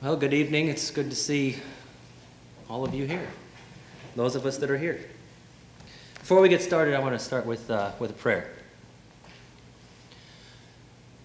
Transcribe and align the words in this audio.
Well, 0.00 0.16
good 0.16 0.32
evening. 0.32 0.68
It's 0.68 0.92
good 0.92 1.10
to 1.10 1.16
see 1.16 1.56
all 2.70 2.84
of 2.84 2.94
you 2.94 3.04
here, 3.04 3.26
those 4.14 4.36
of 4.36 4.46
us 4.46 4.56
that 4.58 4.70
are 4.70 4.78
here. 4.78 5.00
Before 6.20 6.40
we 6.40 6.48
get 6.48 6.62
started, 6.62 6.94
I 6.94 7.00
want 7.00 7.14
to 7.14 7.18
start 7.18 7.44
with, 7.44 7.68
uh, 7.68 7.90
with 7.98 8.12
a 8.12 8.14
prayer. 8.14 8.48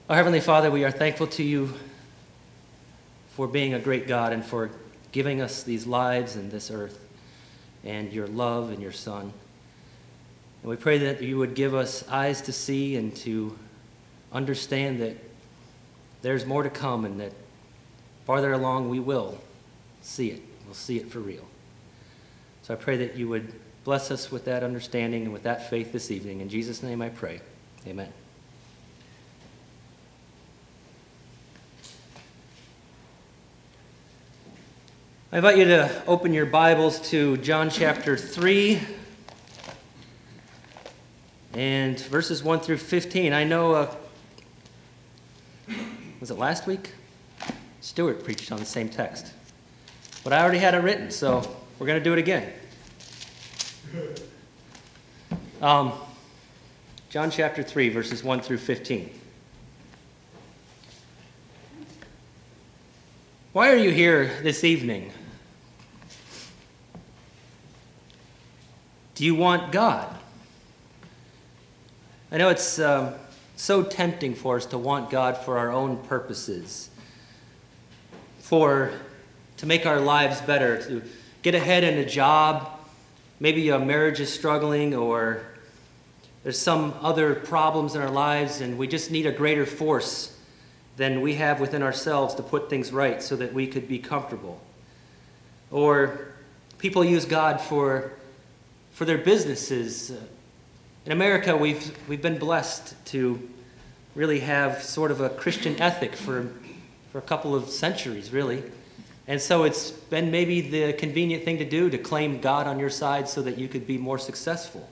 Our 0.10 0.16
Heavenly 0.16 0.40
Father, 0.40 0.72
we 0.72 0.84
are 0.84 0.90
thankful 0.90 1.28
to 1.28 1.44
you 1.44 1.72
for 3.36 3.48
being 3.48 3.76
a 3.76 3.80
great 3.80 4.08
God 4.08 4.34
and 4.34 4.44
for 4.44 4.72
giving 5.12 5.40
us 5.40 5.62
these 5.62 5.86
lives 5.86 6.36
and 6.36 6.50
this 6.50 6.72
earth 6.72 7.00
and 7.84 8.12
your 8.12 8.26
love 8.26 8.72
and 8.72 8.82
your 8.82 8.92
Son. 8.92 9.32
And 10.64 10.70
we 10.72 10.78
pray 10.78 10.98
that 10.98 11.22
you 11.22 11.38
would 11.38 11.54
give 11.54 11.76
us 11.76 12.04
eyes 12.10 12.42
to 12.42 12.52
see 12.52 12.96
and 12.96 13.16
to 13.18 13.56
understand 14.32 15.00
that 15.00 15.18
there's 16.24 16.48
more 16.48 16.64
to 16.64 16.72
come 16.72 17.06
and 17.06 17.20
that 17.20 17.34
farther 18.26 18.54
along 18.54 18.90
we 18.90 19.00
will 19.00 19.38
see 20.02 20.30
it. 20.30 20.42
We'll 20.66 20.74
see 20.74 20.98
it 20.98 21.10
for 21.10 21.20
real. 21.20 21.46
So 22.64 22.74
I 22.74 22.78
pray 22.78 22.98
that 22.98 23.16
you 23.16 23.28
would 23.30 23.54
bless 23.84 24.12
us 24.12 24.32
with 24.32 24.46
that 24.46 24.64
understanding 24.64 25.24
and 25.24 25.34
with 25.34 25.44
that 25.44 25.70
faith 25.70 25.92
this 25.92 26.10
evening. 26.12 26.40
In 26.40 26.50
Jesus' 26.50 26.82
name 26.82 27.02
I 27.02 27.10
pray. 27.10 27.42
Amen. 27.86 28.12
I 35.32 35.38
invite 35.38 35.58
you 35.58 35.66
to 35.66 36.04
open 36.06 36.32
your 36.32 36.46
Bibles 36.46 37.10
to 37.10 37.38
John 37.38 37.72
chapter 37.72 38.16
3 38.16 38.80
and 41.56 42.00
verses 42.00 42.44
1 42.44 42.60
through 42.60 42.78
15. 42.78 43.34
I 43.34 43.44
know, 43.44 43.74
uh, 43.74 43.96
was 46.20 46.30
it 46.30 46.38
last 46.38 46.68
week? 46.68 46.92
Stuart 47.84 48.24
preached 48.24 48.50
on 48.50 48.60
the 48.60 48.66
same 48.66 48.88
text. 48.88 49.34
But 50.24 50.32
I 50.32 50.42
already 50.42 50.58
had 50.58 50.74
it 50.74 50.78
written, 50.78 51.12
so 51.12 51.40
we're 51.78 51.86
going 51.86 52.00
to 52.00 52.04
do 52.04 52.14
it 52.14 52.18
again. 52.18 52.54
Um, 55.62 55.92
John 57.10 57.30
chapter 57.30 57.62
3, 57.62 57.90
verses 57.90 58.24
1 58.24 58.40
through 58.40 58.60
15. 58.60 59.10
Why 63.52 63.70
are 63.70 63.76
you 63.76 63.92
here 63.92 64.32
this 64.42 64.64
evening? 64.64 65.12
Do 69.16 69.26
you 69.26 69.36
want 69.36 69.74
God? 69.74 70.08
I 72.32 72.38
know 72.38 72.48
it's 72.48 72.80
um, 72.80 73.16
so 73.58 73.84
tempting 73.84 74.36
for 74.36 74.56
us 74.56 74.66
to 74.68 74.78
want 74.78 75.10
God 75.10 75.36
for 75.36 75.58
our 75.58 75.70
own 75.70 75.98
purposes 75.98 76.90
for 78.54 78.92
to 79.58 79.66
make 79.66 79.88
our 79.88 80.00
lives 80.00 80.40
better, 80.42 80.80
to 80.80 81.02
get 81.42 81.56
ahead 81.56 81.84
in 81.84 81.98
a 81.98 82.06
job. 82.06 82.70
Maybe 83.40 83.70
a 83.70 83.80
marriage 83.80 84.20
is 84.20 84.32
struggling 84.32 84.94
or 84.94 85.42
there's 86.44 86.60
some 86.60 86.94
other 87.02 87.34
problems 87.34 87.96
in 87.96 88.02
our 88.04 88.12
lives 88.12 88.62
and 88.62 88.78
we 88.78 88.88
just 88.88 89.10
need 89.10 89.26
a 89.26 89.32
greater 89.32 89.66
force 89.66 90.38
than 90.98 91.22
we 91.22 91.34
have 91.34 91.60
within 91.60 91.82
ourselves 91.82 92.36
to 92.36 92.44
put 92.44 92.70
things 92.70 92.92
right 92.92 93.24
so 93.24 93.36
that 93.38 93.56
we 93.56 93.66
could 93.66 93.88
be 93.88 93.98
comfortable. 93.98 94.62
Or 95.72 96.28
people 96.78 97.04
use 97.04 97.26
God 97.26 97.60
for, 97.60 98.12
for 98.92 99.06
their 99.06 99.18
businesses. 99.18 100.12
In 101.08 101.12
America, 101.12 101.58
we've, 101.58 101.92
we've 102.08 102.22
been 102.22 102.38
blessed 102.38 102.94
to 103.06 103.50
really 104.14 104.42
have 104.42 104.84
sort 104.84 105.10
of 105.10 105.22
a 105.22 105.30
Christian 105.30 105.82
ethic 105.82 106.16
for 106.16 106.54
for 107.14 107.20
a 107.20 107.22
couple 107.22 107.54
of 107.54 107.70
centuries, 107.70 108.34
really. 108.34 108.64
And 109.28 109.40
so 109.40 109.66
it's 109.66 109.92
been 109.92 110.32
maybe 110.32 110.62
the 110.62 110.94
convenient 110.94 111.46
thing 111.46 111.60
to 111.60 111.66
do 111.66 111.92
to 111.92 111.98
claim 112.00 112.42
God 112.42 112.66
on 112.66 112.80
your 112.80 112.90
side 112.90 113.30
so 113.30 113.44
that 113.44 113.60
you 113.60 113.68
could 113.68 113.86
be 113.86 114.00
more 114.00 114.18
successful. 114.18 114.90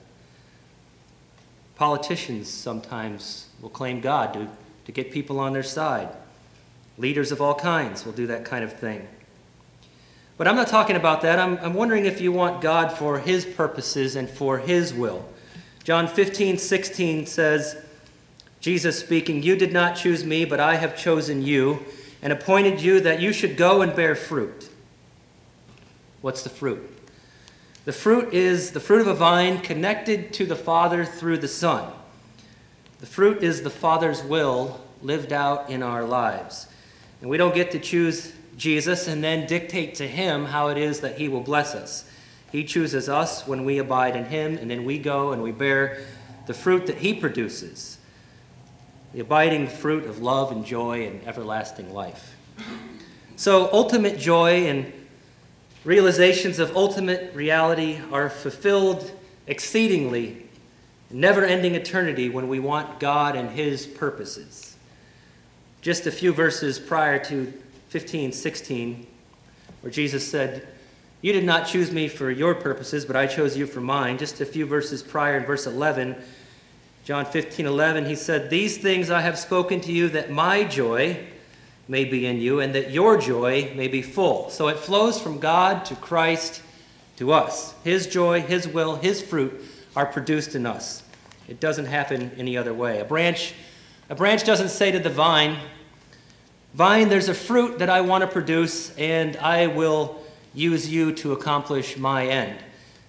Politicians 1.74 2.48
sometimes 2.48 3.48
will 3.60 3.70
claim 3.70 4.00
God 4.00 4.34
to, 4.34 4.48
to 4.84 4.92
get 4.92 5.10
people 5.10 5.40
on 5.40 5.52
their 5.52 5.64
side. 5.64 6.10
Leaders 6.96 7.32
of 7.32 7.42
all 7.42 7.56
kinds 7.56 8.06
will 8.06 8.12
do 8.12 8.28
that 8.28 8.44
kind 8.44 8.62
of 8.62 8.72
thing. 8.72 9.08
But 10.38 10.46
I'm 10.46 10.54
not 10.54 10.68
talking 10.68 10.94
about 10.94 11.22
that. 11.22 11.40
I'm, 11.40 11.58
I'm 11.58 11.74
wondering 11.74 12.06
if 12.06 12.20
you 12.20 12.30
want 12.30 12.60
God 12.60 12.92
for 12.92 13.18
His 13.18 13.44
purposes 13.44 14.14
and 14.14 14.30
for 14.30 14.58
His 14.58 14.94
will. 14.94 15.28
John 15.82 16.06
15, 16.06 16.56
16 16.56 17.26
says, 17.26 17.84
Jesus 18.60 18.96
speaking, 19.00 19.42
You 19.42 19.56
did 19.56 19.72
not 19.72 19.96
choose 19.96 20.24
me, 20.24 20.44
but 20.44 20.60
I 20.60 20.76
have 20.76 20.96
chosen 20.96 21.42
you 21.42 21.84
and 22.22 22.32
appointed 22.32 22.80
you 22.80 23.00
that 23.00 23.20
you 23.20 23.32
should 23.32 23.56
go 23.56 23.82
and 23.82 23.94
bear 23.94 24.14
fruit. 24.14 24.70
What's 26.20 26.42
the 26.42 26.48
fruit? 26.48 26.88
The 27.84 27.92
fruit 27.92 28.32
is 28.32 28.70
the 28.70 28.80
fruit 28.80 29.00
of 29.00 29.08
a 29.08 29.14
vine 29.14 29.60
connected 29.60 30.32
to 30.34 30.46
the 30.46 30.54
Father 30.54 31.04
through 31.04 31.38
the 31.38 31.48
Son. 31.48 31.92
The 33.00 33.06
fruit 33.06 33.42
is 33.42 33.62
the 33.62 33.70
Father's 33.70 34.22
will 34.22 34.80
lived 35.02 35.32
out 35.32 35.68
in 35.68 35.82
our 35.82 36.04
lives. 36.04 36.68
And 37.20 37.28
we 37.28 37.36
don't 37.36 37.54
get 37.54 37.72
to 37.72 37.80
choose 37.80 38.32
Jesus 38.56 39.08
and 39.08 39.24
then 39.24 39.48
dictate 39.48 39.96
to 39.96 40.06
him 40.06 40.44
how 40.46 40.68
it 40.68 40.78
is 40.78 41.00
that 41.00 41.18
he 41.18 41.28
will 41.28 41.40
bless 41.40 41.74
us. 41.74 42.08
He 42.52 42.62
chooses 42.62 43.08
us 43.08 43.46
when 43.46 43.64
we 43.64 43.78
abide 43.78 44.14
in 44.14 44.26
him, 44.26 44.58
and 44.58 44.70
then 44.70 44.84
we 44.84 44.98
go 44.98 45.32
and 45.32 45.42
we 45.42 45.50
bear 45.50 46.04
the 46.46 46.54
fruit 46.54 46.86
that 46.86 46.98
he 46.98 47.14
produces 47.14 47.98
the 49.12 49.20
abiding 49.20 49.66
fruit 49.66 50.04
of 50.04 50.20
love 50.20 50.52
and 50.52 50.64
joy 50.64 51.06
and 51.06 51.26
everlasting 51.26 51.92
life. 51.92 52.34
So, 53.36 53.68
ultimate 53.72 54.18
joy 54.18 54.66
and 54.66 54.92
realizations 55.84 56.58
of 56.58 56.76
ultimate 56.76 57.34
reality 57.34 57.98
are 58.10 58.30
fulfilled 58.30 59.10
exceedingly, 59.46 60.46
never 61.10 61.44
ending 61.44 61.74
eternity 61.74 62.28
when 62.28 62.48
we 62.48 62.60
want 62.60 63.00
God 63.00 63.36
and 63.36 63.50
His 63.50 63.86
purposes. 63.86 64.76
Just 65.80 66.06
a 66.06 66.12
few 66.12 66.32
verses 66.32 66.78
prior 66.78 67.22
to 67.24 67.52
15, 67.88 68.32
16, 68.32 69.06
where 69.80 69.90
Jesus 69.90 70.26
said, 70.26 70.68
You 71.20 71.32
did 71.32 71.44
not 71.44 71.66
choose 71.66 71.90
me 71.90 72.08
for 72.08 72.30
your 72.30 72.54
purposes, 72.54 73.04
but 73.04 73.16
I 73.16 73.26
chose 73.26 73.56
you 73.56 73.66
for 73.66 73.80
mine. 73.80 74.16
Just 74.16 74.40
a 74.40 74.46
few 74.46 74.64
verses 74.64 75.02
prior 75.02 75.36
in 75.36 75.44
verse 75.44 75.66
11, 75.66 76.16
John 77.04 77.24
15, 77.24 77.66
11, 77.66 78.06
he 78.06 78.14
said, 78.14 78.48
These 78.48 78.78
things 78.78 79.10
I 79.10 79.22
have 79.22 79.36
spoken 79.36 79.80
to 79.80 79.92
you 79.92 80.08
that 80.10 80.30
my 80.30 80.62
joy 80.62 81.18
may 81.88 82.04
be 82.04 82.26
in 82.26 82.40
you 82.40 82.60
and 82.60 82.74
that 82.76 82.92
your 82.92 83.16
joy 83.18 83.72
may 83.74 83.88
be 83.88 84.02
full. 84.02 84.50
So 84.50 84.68
it 84.68 84.78
flows 84.78 85.20
from 85.20 85.40
God 85.40 85.84
to 85.86 85.96
Christ 85.96 86.62
to 87.16 87.32
us. 87.32 87.74
His 87.82 88.06
joy, 88.06 88.40
His 88.40 88.68
will, 88.68 88.96
His 88.96 89.20
fruit 89.20 89.64
are 89.96 90.06
produced 90.06 90.54
in 90.54 90.64
us. 90.64 91.02
It 91.48 91.58
doesn't 91.58 91.86
happen 91.86 92.30
any 92.38 92.56
other 92.56 92.72
way. 92.72 93.00
A 93.00 93.04
branch, 93.04 93.52
a 94.08 94.14
branch 94.14 94.44
doesn't 94.44 94.68
say 94.68 94.92
to 94.92 95.00
the 95.00 95.10
vine, 95.10 95.58
Vine, 96.74 97.08
there's 97.08 97.28
a 97.28 97.34
fruit 97.34 97.80
that 97.80 97.90
I 97.90 98.00
want 98.00 98.22
to 98.22 98.28
produce, 98.28 98.96
and 98.96 99.36
I 99.36 99.66
will 99.66 100.22
use 100.54 100.90
you 100.90 101.12
to 101.16 101.32
accomplish 101.32 101.98
my 101.98 102.26
end. 102.26 102.58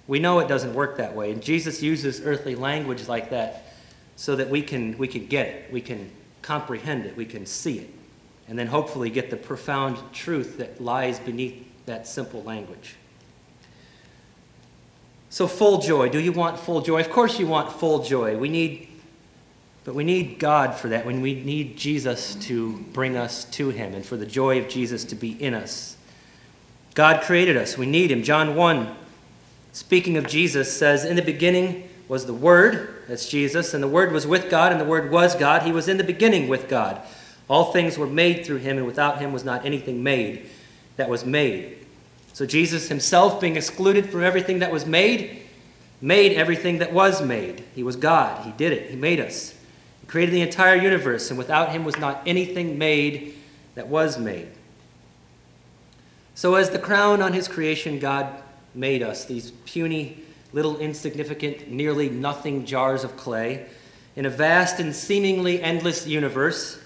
We 0.05 0.19
know 0.19 0.39
it 0.39 0.49
doesn't 0.49 0.73
work 0.73 0.97
that 0.97 1.15
way. 1.15 1.31
And 1.31 1.41
Jesus 1.41 1.81
uses 1.81 2.21
earthly 2.25 2.55
language 2.55 3.07
like 3.07 3.29
that 3.29 3.72
so 4.15 4.35
that 4.35 4.49
we 4.49 4.61
can, 4.61 4.97
we 4.97 5.07
can 5.07 5.25
get 5.25 5.47
it, 5.47 5.71
we 5.71 5.81
can 5.81 6.11
comprehend 6.41 7.05
it, 7.05 7.15
we 7.17 7.25
can 7.25 7.45
see 7.45 7.79
it, 7.79 7.89
and 8.47 8.57
then 8.57 8.67
hopefully 8.67 9.09
get 9.09 9.29
the 9.29 9.37
profound 9.37 9.97
truth 10.13 10.57
that 10.57 10.81
lies 10.81 11.19
beneath 11.19 11.65
that 11.85 12.07
simple 12.07 12.43
language. 12.43 12.95
So, 15.33 15.47
full 15.47 15.79
joy. 15.79 16.09
Do 16.09 16.19
you 16.19 16.31
want 16.31 16.59
full 16.59 16.81
joy? 16.81 16.99
Of 16.99 17.09
course, 17.09 17.39
you 17.39 17.47
want 17.47 17.71
full 17.71 18.03
joy. 18.03 18.37
We 18.37 18.49
need, 18.49 18.87
but 19.83 19.95
we 19.95 20.03
need 20.03 20.37
God 20.37 20.75
for 20.75 20.89
that. 20.89 21.07
When 21.07 21.21
we 21.21 21.33
need 21.33 21.75
Jesus 21.75 22.35
to 22.35 22.77
bring 22.93 23.17
us 23.17 23.43
to 23.45 23.71
Him 23.71 23.95
and 23.95 24.05
for 24.05 24.15
the 24.15 24.27
joy 24.27 24.59
of 24.59 24.69
Jesus 24.69 25.03
to 25.05 25.15
be 25.15 25.31
in 25.31 25.55
us. 25.55 25.97
God 26.93 27.23
created 27.23 27.57
us. 27.57 27.79
We 27.79 27.87
need 27.87 28.11
Him. 28.11 28.21
John 28.21 28.55
1, 28.55 28.95
speaking 29.71 30.17
of 30.17 30.27
Jesus, 30.27 30.71
says, 30.71 31.03
In 31.03 31.15
the 31.15 31.23
beginning 31.23 31.89
was 32.07 32.27
the 32.27 32.33
Word, 32.35 32.92
that's 33.07 33.27
Jesus, 33.27 33.73
and 33.73 33.83
the 33.83 33.87
Word 33.87 34.11
was 34.11 34.25
with 34.25 34.49
God, 34.49 34.71
and 34.71 34.79
the 34.79 34.85
Word 34.85 35.11
was 35.11 35.35
God. 35.35 35.63
He 35.63 35.71
was 35.71 35.87
in 35.87 35.97
the 35.97 36.03
beginning 36.03 36.47
with 36.47 36.69
God. 36.69 37.01
All 37.49 37.71
things 37.71 37.97
were 37.97 38.07
made 38.07 38.45
through 38.45 38.57
him, 38.57 38.77
and 38.77 38.85
without 38.87 39.19
him 39.19 39.33
was 39.33 39.43
not 39.43 39.65
anything 39.65 40.01
made 40.01 40.49
that 40.95 41.09
was 41.09 41.25
made. 41.25 41.85
So 42.33 42.45
Jesus 42.45 42.89
himself, 42.89 43.41
being 43.41 43.57
excluded 43.57 44.09
from 44.09 44.23
everything 44.23 44.59
that 44.59 44.71
was 44.71 44.85
made, 44.85 45.41
made 46.01 46.33
everything 46.33 46.79
that 46.79 46.93
was 46.93 47.21
made. 47.21 47.63
He 47.75 47.83
was 47.83 47.95
God. 47.95 48.45
He 48.45 48.51
did 48.51 48.71
it. 48.71 48.89
He 48.89 48.95
made 48.95 49.19
us. 49.19 49.55
He 50.01 50.07
created 50.07 50.33
the 50.33 50.41
entire 50.41 50.75
universe, 50.75 51.29
and 51.29 51.37
without 51.37 51.71
him 51.71 51.83
was 51.83 51.97
not 51.97 52.21
anything 52.25 52.77
made 52.77 53.35
that 53.75 53.87
was 53.87 54.17
made. 54.17 54.47
So, 56.35 56.55
as 56.55 56.71
the 56.71 56.79
crown 56.79 57.21
on 57.21 57.33
his 57.33 57.47
creation, 57.47 57.99
God 57.99 58.41
made 58.73 59.03
us, 59.03 59.25
these 59.25 59.51
puny 59.51 60.23
little 60.53 60.77
insignificant, 60.77 61.69
nearly 61.69 62.09
nothing 62.09 62.65
jars 62.65 63.03
of 63.03 63.17
clay, 63.17 63.65
in 64.15 64.25
a 64.25 64.29
vast 64.29 64.79
and 64.79 64.95
seemingly 64.95 65.61
endless 65.61 66.05
universe, 66.07 66.79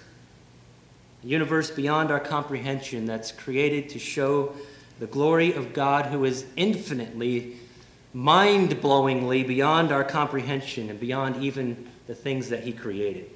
a 1.23 1.27
universe 1.27 1.69
beyond 1.69 2.09
our 2.09 2.19
comprehension 2.19 3.05
that's 3.05 3.31
created 3.31 3.89
to 3.89 3.99
show 3.99 4.53
the 4.99 5.07
glory 5.07 5.53
of 5.53 5.73
God 5.73 6.07
who 6.07 6.23
is 6.23 6.45
infinitely, 6.55 7.57
mind 8.13 8.81
blowingly 8.81 9.45
beyond 9.45 9.91
our 9.91 10.03
comprehension 10.03 10.89
and 10.89 10.99
beyond 10.99 11.43
even 11.43 11.87
the 12.07 12.15
things 12.15 12.49
that 12.49 12.63
He 12.63 12.71
created. 12.71 13.29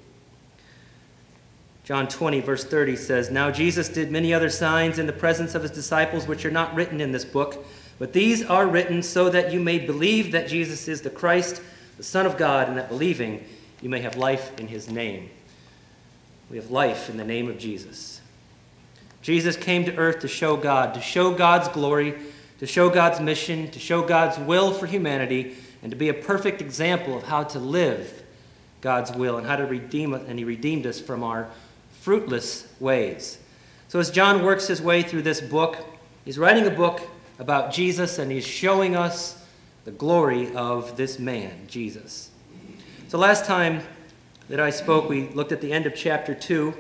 John 1.84 2.08
20, 2.08 2.40
verse 2.40 2.64
30 2.64 2.96
says, 2.96 3.30
Now 3.30 3.52
Jesus 3.52 3.90
did 3.90 4.12
many 4.12 4.34
other 4.34 4.50
signs 4.50 4.98
in 4.98 5.08
the 5.08 5.14
presence 5.14 5.56
of 5.56 5.64
his 5.64 5.72
disciples, 5.72 6.28
which 6.28 6.46
are 6.46 6.52
not 6.52 6.74
written 6.74 7.02
in 7.02 7.12
this 7.12 7.26
book, 7.26 7.66
but 8.02 8.14
these 8.14 8.44
are 8.44 8.66
written 8.66 9.04
so 9.04 9.30
that 9.30 9.54
you 9.54 9.60
may 9.60 9.78
believe 9.78 10.32
that 10.32 10.48
Jesus 10.48 10.88
is 10.88 11.02
the 11.04 11.12
Christ, 11.12 11.62
the 11.98 12.04
Son 12.04 12.26
of 12.26 12.36
God, 12.36 12.68
and 12.68 12.76
that 12.76 12.90
believing 12.90 13.46
you 13.80 13.90
may 13.90 14.00
have 14.00 14.16
life 14.16 14.60
in 14.60 14.70
his 14.70 14.90
name. 14.90 15.30
We 16.50 16.58
have 16.58 16.72
life 16.72 17.12
in 17.12 17.18
the 17.18 17.24
name 17.24 17.48
of 17.48 17.60
Jesus. 17.60 18.20
Jesus 19.22 19.56
came 19.56 19.86
to 19.86 19.96
earth 19.98 20.22
to 20.22 20.28
show 20.28 20.58
God, 20.58 20.96
to 20.96 21.00
show 21.00 21.32
God's 21.32 21.68
glory, 21.68 22.16
to 22.58 22.66
show 22.66 22.90
God's 22.90 23.20
mission, 23.20 23.70
to 23.70 23.78
show 23.78 24.02
God's 24.02 24.40
will 24.40 24.74
for 24.74 24.88
humanity, 24.88 25.56
and 25.84 25.92
to 25.92 25.96
be 25.96 26.10
a 26.10 26.14
perfect 26.16 26.60
example 26.60 27.16
of 27.16 27.22
how 27.26 27.44
to 27.44 27.60
live 27.60 28.24
God's 28.82 29.12
will 29.12 29.38
and 29.38 29.46
how 29.46 29.58
to 29.58 29.68
redeem 29.68 30.16
us. 30.16 30.24
And 30.28 30.40
he 30.40 30.44
redeemed 30.44 30.88
us 30.88 31.00
from 31.00 31.22
our 31.22 31.50
fruitless 32.00 32.68
ways. 32.80 33.38
So, 33.90 34.00
as 34.00 34.10
John 34.10 34.44
works 34.44 34.66
his 34.66 34.82
way 34.82 35.04
through 35.04 35.22
this 35.22 35.40
book, 35.40 35.78
he's 36.26 36.40
writing 36.40 36.66
a 36.66 36.72
book 36.72 37.08
about 37.42 37.74
Jesus 37.74 38.20
and 38.20 38.32
he's 38.32 38.46
showing 38.46 38.96
us 38.96 39.44
the 39.84 39.92
glory 39.92 40.56
of 40.56 40.96
this 40.96 41.18
man, 41.18 41.66
Jesus. 41.68 42.30
So, 43.08 43.18
last 43.18 43.46
time 43.46 43.82
that 44.48 44.60
I 44.60 44.70
spoke, 44.70 45.10
we 45.10 45.28
looked 45.30 45.52
at 45.52 45.60
the 45.60 45.74
end 45.74 45.88
of 45.88 45.96
chapter 45.96 46.36
2. 46.36 46.72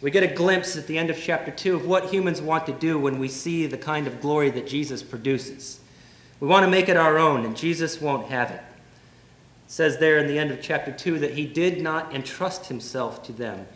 We 0.00 0.10
get 0.10 0.22
a 0.22 0.34
glimpse 0.34 0.78
at 0.78 0.86
the 0.86 0.96
end 0.96 1.10
of 1.10 1.18
chapter 1.20 1.50
2 1.50 1.76
of 1.76 1.86
what 1.86 2.06
humans 2.06 2.40
want 2.40 2.64
to 2.66 2.72
do 2.72 2.98
when 2.98 3.18
we 3.18 3.28
see 3.28 3.66
the 3.66 3.76
kind 3.76 4.06
of 4.06 4.22
glory 4.22 4.48
that 4.50 4.66
Jesus 4.66 5.02
produces. 5.02 5.80
We 6.40 6.48
want 6.48 6.64
to 6.64 6.70
make 6.70 6.88
it 6.88 6.96
our 6.96 7.18
own, 7.18 7.44
and 7.44 7.54
Jesus 7.54 8.00
won't 8.00 8.28
have 8.28 8.50
it. 8.50 8.62
It 8.62 9.70
says 9.70 9.98
there 9.98 10.16
in 10.16 10.26
the 10.26 10.38
end 10.38 10.52
of 10.52 10.62
chapter 10.62 10.90
2 10.90 11.18
that 11.18 11.34
he 11.34 11.44
did 11.44 11.82
not 11.82 12.14
entrust 12.14 12.66
himself 12.66 13.22
to 13.24 13.32
them. 13.32 13.66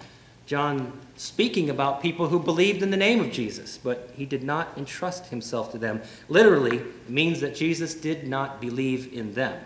John 0.51 0.99
speaking 1.15 1.71
about 1.71 2.03
people 2.03 2.27
who 2.27 2.41
believed 2.41 2.83
in 2.83 2.91
the 2.91 2.97
name 2.97 3.21
of 3.21 3.31
Jesus, 3.31 3.79
but 3.79 4.11
he 4.17 4.27
did 4.27 4.43
not 4.43 4.77
entrust 4.77 5.27
himself 5.27 5.71
to 5.71 5.79
them. 5.79 6.03
Literally 6.29 6.83
means 7.09 7.41
that 7.41 7.55
Jesus 7.55 7.95
did 7.95 8.27
not 8.27 8.61
believe 8.61 9.13
in 9.13 9.35
them 9.35 9.63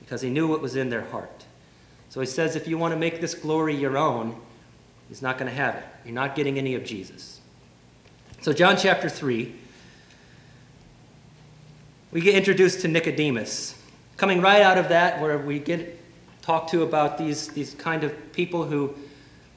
because 0.00 0.20
he 0.20 0.28
knew 0.28 0.48
what 0.48 0.60
was 0.60 0.74
in 0.74 0.90
their 0.90 1.04
heart. 1.04 1.44
So 2.10 2.18
he 2.18 2.26
says, 2.26 2.56
if 2.56 2.66
you 2.66 2.76
want 2.76 2.94
to 2.94 2.98
make 2.98 3.20
this 3.20 3.32
glory 3.32 3.76
your 3.76 3.96
own, 3.96 4.34
he's 5.08 5.22
not 5.22 5.38
going 5.38 5.48
to 5.48 5.56
have 5.56 5.76
it. 5.76 5.84
You're 6.04 6.16
not 6.16 6.34
getting 6.34 6.58
any 6.58 6.74
of 6.74 6.84
Jesus. 6.84 7.40
So, 8.40 8.52
John 8.52 8.76
chapter 8.76 9.08
3, 9.08 9.54
we 12.10 12.20
get 12.22 12.34
introduced 12.34 12.80
to 12.80 12.88
Nicodemus. 12.88 13.80
Coming 14.16 14.40
right 14.40 14.62
out 14.62 14.78
of 14.78 14.88
that, 14.88 15.20
where 15.20 15.38
we 15.38 15.60
get 15.60 15.96
talked 16.42 16.70
to 16.70 16.82
about 16.82 17.18
these, 17.18 17.46
these 17.50 17.74
kind 17.74 18.02
of 18.02 18.32
people 18.32 18.64
who 18.64 18.96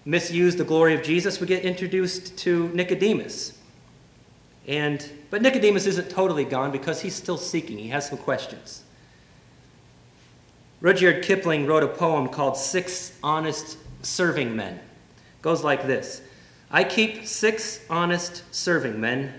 misuse 0.06 0.56
the 0.56 0.64
glory 0.64 0.94
of 0.96 1.04
Jesus, 1.04 1.40
we 1.40 1.48
get 1.48 1.64
introduced 1.64 2.38
to 2.40 2.70
Nicodemus. 2.70 3.58
And, 4.68 5.08
but 5.30 5.42
Nicodemus 5.42 5.86
isn't 5.86 6.10
totally 6.10 6.46
gone 6.46 6.72
because 6.72 7.02
he's 7.02 7.16
still 7.16 7.38
seeking. 7.38 7.78
He 7.78 7.90
has 7.90 8.08
some 8.08 8.18
questions. 8.18 8.84
Rudyard 10.82 11.24
Kipling 11.24 11.68
wrote 11.68 11.84
a 11.84 11.88
poem 11.88 12.28
called 12.28 12.58
Six 12.58 13.18
Honest 13.22 13.78
Serving 14.02 14.56
Men. 14.56 14.76
It 14.76 15.42
goes 15.42 15.64
like 15.64 15.86
this 15.86 16.22
I 16.74 16.86
keep 16.86 17.26
six 17.26 17.84
honest 17.90 18.44
serving 18.56 19.00
men. 19.00 19.34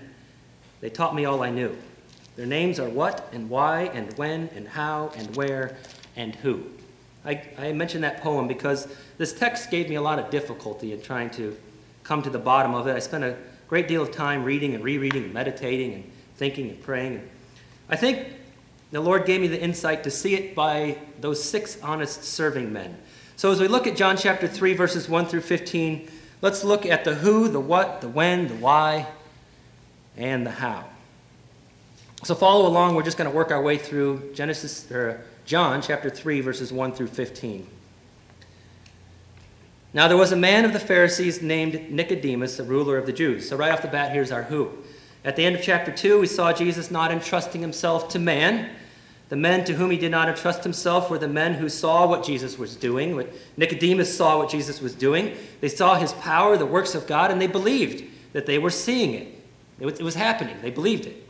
They 0.81 0.89
taught 0.91 1.15
me 1.15 1.25
all 1.25 1.41
I 1.41 1.49
knew. 1.49 1.75
Their 2.35 2.45
names 2.45 2.79
are 2.79 2.87
what 2.87 3.27
and 3.33 3.49
why 3.49 3.89
and 3.93 4.15
when 4.17 4.49
and 4.55 4.67
how 4.67 5.11
and 5.15 5.35
where 5.35 5.75
and 6.15 6.35
who. 6.35 6.63
I, 7.25 7.41
I 7.57 7.71
mentioned 7.71 8.03
that 8.03 8.21
poem 8.21 8.47
because 8.47 8.87
this 9.17 9.33
text 9.33 9.71
gave 9.71 9.89
me 9.89 9.95
a 9.95 10.01
lot 10.01 10.19
of 10.19 10.29
difficulty 10.29 10.91
in 10.91 11.01
trying 11.01 11.29
to 11.31 11.55
come 12.03 12.21
to 12.21 12.29
the 12.29 12.39
bottom 12.39 12.73
of 12.73 12.87
it. 12.87 12.95
I 12.95 12.99
spent 12.99 13.23
a 13.23 13.37
great 13.67 13.87
deal 13.87 14.01
of 14.01 14.11
time 14.11 14.43
reading 14.43 14.75
and 14.75 14.83
rereading 14.83 15.23
and 15.23 15.33
meditating 15.33 15.93
and 15.93 16.11
thinking 16.35 16.69
and 16.69 16.81
praying. 16.81 17.15
And 17.15 17.29
I 17.89 17.95
think 17.95 18.27
the 18.91 19.01
Lord 19.01 19.25
gave 19.25 19.41
me 19.41 19.47
the 19.47 19.61
insight 19.61 20.03
to 20.03 20.11
see 20.11 20.35
it 20.35 20.53
by 20.53 20.97
those 21.21 21.43
six 21.43 21.81
honest 21.81 22.23
serving 22.23 22.71
men. 22.71 22.97
So 23.35 23.51
as 23.51 23.59
we 23.59 23.67
look 23.67 23.87
at 23.87 23.95
John 23.95 24.17
chapter 24.17 24.47
3, 24.47 24.73
verses 24.73 25.09
1 25.09 25.25
through 25.25 25.41
15, 25.41 26.09
let's 26.41 26.63
look 26.63 26.85
at 26.85 27.03
the 27.03 27.15
who, 27.15 27.47
the 27.47 27.59
what, 27.59 28.01
the 28.01 28.09
when, 28.09 28.47
the 28.47 28.55
why, 28.55 29.07
and 30.17 30.45
the 30.45 30.51
how. 30.51 30.85
So 32.23 32.35
follow 32.35 32.67
along. 32.67 32.95
We're 32.95 33.03
just 33.03 33.17
going 33.17 33.29
to 33.29 33.35
work 33.35 33.51
our 33.51 33.61
way 33.61 33.77
through 33.77 34.31
Genesis 34.33 34.89
or 34.91 35.25
John 35.45 35.81
chapter 35.81 36.09
3 36.09 36.41
verses 36.41 36.71
1 36.71 36.93
through 36.93 37.07
15. 37.07 37.67
Now 39.93 40.07
there 40.07 40.17
was 40.17 40.31
a 40.31 40.37
man 40.37 40.65
of 40.65 40.73
the 40.73 40.79
Pharisees 40.79 41.41
named 41.41 41.91
Nicodemus, 41.91 42.57
the 42.57 42.63
ruler 42.63 42.97
of 42.97 43.05
the 43.05 43.13
Jews. 43.13 43.47
So 43.47 43.55
right 43.55 43.71
off 43.71 43.81
the 43.81 43.87
bat 43.87 44.11
here's 44.11 44.31
our 44.31 44.43
who. 44.43 44.71
At 45.25 45.35
the 45.35 45.45
end 45.45 45.55
of 45.55 45.61
chapter 45.61 45.91
2 45.91 46.19
we 46.19 46.27
saw 46.27 46.53
Jesus 46.53 46.89
not 46.89 47.11
entrusting 47.11 47.61
himself 47.61 48.09
to 48.09 48.19
man. 48.19 48.69
The 49.29 49.35
men 49.35 49.65
to 49.65 49.73
whom 49.73 49.89
he 49.89 49.97
did 49.97 50.11
not 50.11 50.29
entrust 50.29 50.63
himself 50.63 51.09
were 51.09 51.17
the 51.17 51.27
men 51.27 51.55
who 51.55 51.67
saw 51.67 52.07
what 52.07 52.23
Jesus 52.23 52.57
was 52.57 52.75
doing. 52.75 53.27
Nicodemus 53.57 54.15
saw 54.15 54.37
what 54.37 54.49
Jesus 54.49 54.79
was 54.79 54.93
doing. 54.93 55.35
They 55.59 55.69
saw 55.69 55.95
his 55.95 56.13
power, 56.13 56.55
the 56.55 56.65
works 56.65 56.93
of 56.93 57.07
God, 57.07 57.31
and 57.31 57.41
they 57.41 57.47
believed 57.47 58.03
that 58.33 58.45
they 58.45 58.59
were 58.59 58.69
seeing 58.69 59.13
it. 59.13 59.27
It 59.79 60.03
was 60.03 60.15
happening. 60.15 60.55
They 60.61 60.69
believed 60.69 61.05
it. 61.05 61.27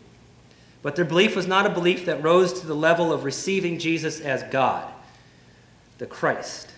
But 0.84 0.96
their 0.98 1.06
belief 1.06 1.36
was 1.36 1.48
not 1.48 1.66
a 1.66 1.70
belief 1.70 2.06
that 2.06 2.22
rose 2.22 2.60
to 2.60 2.68
the 2.68 2.76
level 2.76 3.12
of 3.12 3.24
receiving 3.24 3.80
Jesus 3.80 4.20
as 4.20 4.44
God, 4.44 4.92
the 5.98 6.06
Christ. 6.06 6.72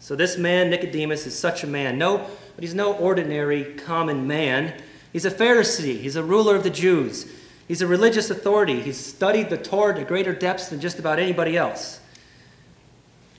So 0.00 0.16
this 0.16 0.36
man, 0.36 0.70
Nicodemus, 0.70 1.26
is 1.26 1.38
such 1.38 1.62
a 1.62 1.66
man. 1.66 1.96
No, 1.96 2.26
but 2.56 2.64
he's 2.64 2.74
no 2.74 2.94
ordinary 2.94 3.64
common 3.74 4.26
man. 4.26 4.82
He's 5.12 5.24
a 5.26 5.30
Pharisee. 5.30 6.00
He's 6.00 6.16
a 6.16 6.24
ruler 6.24 6.56
of 6.56 6.62
the 6.62 6.70
Jews. 6.70 7.30
He's 7.68 7.82
a 7.82 7.86
religious 7.86 8.30
authority. 8.30 8.80
He's 8.80 8.98
studied 8.98 9.50
the 9.50 9.58
Torah 9.58 9.94
to 9.94 10.04
greater 10.04 10.34
depths 10.34 10.68
than 10.68 10.80
just 10.80 10.98
about 10.98 11.18
anybody 11.18 11.56
else. 11.56 12.00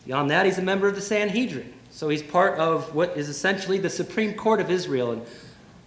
Beyond 0.05 0.29
that, 0.29 0.45
he's 0.45 0.59
a 0.59 0.63
member 0.63 0.87
of 0.87 0.95
the 0.95 1.01
Sanhedrin. 1.01 1.73
So 1.89 2.09
he's 2.09 2.23
part 2.23 2.59
of 2.59 2.93
what 2.93 3.17
is 3.17 3.27
essentially 3.29 3.79
the 3.79 3.89
Supreme 3.89 4.35
Court 4.35 4.59
of 4.59 4.69
Israel 4.69 5.11
and 5.11 5.21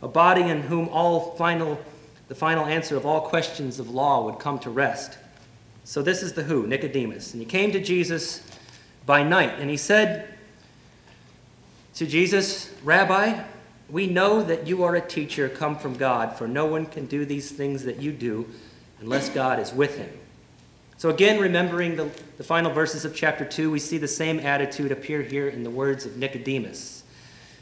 a 0.03 0.09
body 0.09 0.43
in 0.43 0.63
whom 0.63 0.89
all 0.89 1.37
final 1.37 1.81
the 2.29 2.35
final 2.35 2.67
answer 2.67 2.97
of 2.97 3.05
all 3.05 3.23
questions 3.23 3.81
of 3.81 3.91
law 3.91 4.25
would 4.25 4.39
come 4.39 4.59
to 4.61 4.71
rest. 4.71 5.19
So 5.85 6.03
this 6.03 6.23
is 6.23 6.35
the 6.35 6.43
who, 6.43 6.67
Nicodemus. 6.67 7.33
And 7.33 7.43
he 7.43 7.47
came 7.47 7.73
to 7.73 7.81
Jesus 7.81 8.43
by 9.07 9.23
night, 9.23 9.59
and 9.59 9.71
he 9.71 9.77
said 9.77 10.29
to 11.95 12.07
Jesus, 12.07 12.73
Rabbi, 12.85 13.43
we 13.89 14.07
know 14.07 14.43
that 14.43 14.67
you 14.67 14.85
are 14.85 14.95
a 14.95 15.01
teacher 15.01 15.49
come 15.49 15.79
from 15.79 15.95
God, 15.95 16.37
for 16.37 16.47
no 16.47 16.67
one 16.67 16.85
can 16.85 17.07
do 17.07 17.25
these 17.25 17.51
things 17.51 17.85
that 17.85 18.03
you 18.03 18.13
do 18.13 18.47
unless 19.01 19.31
God 19.31 19.59
is 19.59 19.73
with 19.73 19.97
him. 19.97 20.11
So, 20.99 21.09
again, 21.09 21.41
remembering 21.41 21.97
the, 21.97 22.11
the 22.37 22.45
final 22.45 22.73
verses 22.73 23.05
of 23.05 23.15
chapter 23.15 23.45
2, 23.45 23.71
we 23.71 23.79
see 23.79 23.99
the 23.99 24.09
same 24.09 24.41
attitude 24.41 24.93
appear 24.93 25.23
here 25.23 25.49
in 25.49 25.63
the 25.63 25.71
words 25.71 26.05
of 26.05 26.17
Nicodemus. 26.17 27.05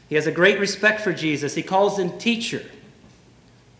He 0.09 0.15
has 0.15 0.27
a 0.27 0.31
great 0.31 0.59
respect 0.59 1.01
for 1.01 1.13
Jesus. 1.13 1.53
He 1.53 1.63
calls 1.63 1.99
him 1.99 2.17
teacher. 2.17 2.65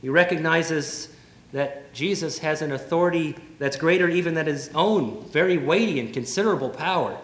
He 0.02 0.10
recognizes 0.10 1.10
that 1.54 1.94
Jesus 1.94 2.40
has 2.40 2.62
an 2.62 2.72
authority 2.72 3.36
that's 3.58 3.78
greater 3.78 4.10
even 4.10 4.34
than 4.34 4.48
his 4.48 4.70
own, 4.76 5.24
very 5.30 5.58
weighty 5.58 6.00
and 6.00 6.14
considerable 6.14 6.70
power. 6.70 7.18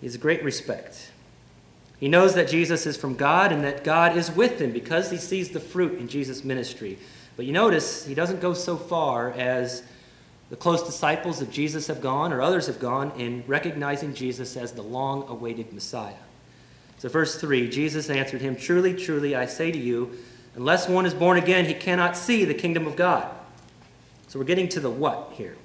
He 0.00 0.06
has 0.06 0.16
great 0.16 0.42
respect. 0.42 1.10
He 1.98 2.08
knows 2.08 2.34
that 2.34 2.48
Jesus 2.48 2.86
is 2.86 2.96
from 2.96 3.14
God 3.14 3.52
and 3.52 3.62
that 3.64 3.84
God 3.84 4.16
is 4.16 4.30
with 4.30 4.60
him 4.60 4.72
because 4.72 5.10
he 5.10 5.18
sees 5.18 5.50
the 5.50 5.60
fruit 5.60 5.98
in 5.98 6.08
Jesus' 6.08 6.44
ministry. 6.44 6.98
But 7.36 7.44
you 7.44 7.52
notice 7.52 8.06
he 8.06 8.14
doesn't 8.14 8.40
go 8.40 8.54
so 8.54 8.76
far 8.76 9.32
as 9.32 9.82
the 10.48 10.56
close 10.56 10.82
disciples 10.82 11.42
of 11.42 11.50
Jesus 11.50 11.86
have 11.88 12.00
gone 12.00 12.32
or 12.32 12.40
others 12.40 12.66
have 12.66 12.80
gone 12.80 13.12
in 13.18 13.44
recognizing 13.46 14.14
Jesus 14.14 14.56
as 14.56 14.72
the 14.72 14.82
long 14.82 15.28
awaited 15.28 15.72
Messiah. 15.72 16.14
So, 16.98 17.08
verse 17.08 17.40
3 17.40 17.68
Jesus 17.68 18.10
answered 18.10 18.40
him, 18.40 18.56
Truly, 18.56 18.94
truly, 18.94 19.36
I 19.36 19.46
say 19.46 19.70
to 19.70 19.78
you, 19.78 20.18
Unless 20.56 20.88
one 20.88 21.06
is 21.06 21.14
born 21.14 21.38
again, 21.38 21.64
he 21.64 21.74
cannot 21.74 22.16
see 22.16 22.44
the 22.44 22.54
kingdom 22.54 22.86
of 22.86 22.96
God. 22.96 23.30
So 24.28 24.38
we're 24.38 24.44
getting 24.44 24.68
to 24.70 24.80
the 24.80 24.90
what 24.90 25.32
here. 25.34 25.56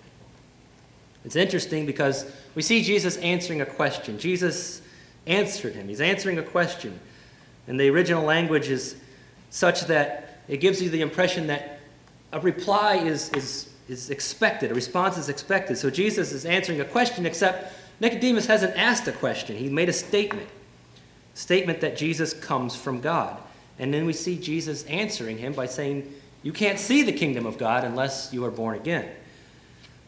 It's 1.23 1.35
interesting 1.35 1.85
because 1.85 2.31
we 2.53 2.61
see 2.61 2.83
Jesus 2.83 3.17
answering 3.17 3.61
a 3.61 3.65
question. 3.65 4.19
Jesus 4.19 4.81
answered 5.25 5.73
him. 5.73 5.87
He's 5.87 6.01
answering 6.01 6.37
a 6.37 6.43
question. 6.43 6.99
And 7.67 7.79
the 7.79 7.89
original 7.89 8.23
language 8.23 8.69
is 8.69 8.95
such 9.49 9.81
that 9.87 10.39
it 10.47 10.57
gives 10.57 10.81
you 10.81 10.89
the 10.89 11.01
impression 11.01 11.47
that 11.47 11.79
a 12.31 12.39
reply 12.39 12.95
is, 12.95 13.29
is, 13.29 13.69
is 13.87 14.09
expected, 14.09 14.71
a 14.71 14.75
response 14.75 15.17
is 15.17 15.29
expected. 15.29 15.77
So 15.77 15.89
Jesus 15.89 16.31
is 16.31 16.45
answering 16.45 16.81
a 16.81 16.85
question, 16.85 17.25
except 17.25 17.73
Nicodemus 17.99 18.45
hasn't 18.45 18.75
asked 18.75 19.07
a 19.07 19.11
question, 19.11 19.55
he 19.55 19.69
made 19.69 19.89
a 19.89 19.93
statement. 19.93 20.49
statement 21.33 21.81
that 21.81 21.97
Jesus 21.97 22.33
comes 22.33 22.75
from 22.75 23.01
God. 23.01 23.37
And 23.77 23.93
then 23.93 24.05
we 24.05 24.13
see 24.13 24.37
Jesus 24.37 24.83
answering 24.85 25.37
him 25.37 25.53
by 25.53 25.65
saying, 25.65 26.13
You 26.43 26.53
can't 26.53 26.79
see 26.79 27.03
the 27.03 27.11
kingdom 27.11 27.45
of 27.45 27.57
God 27.57 27.83
unless 27.83 28.31
you 28.31 28.45
are 28.45 28.51
born 28.51 28.75
again. 28.75 29.09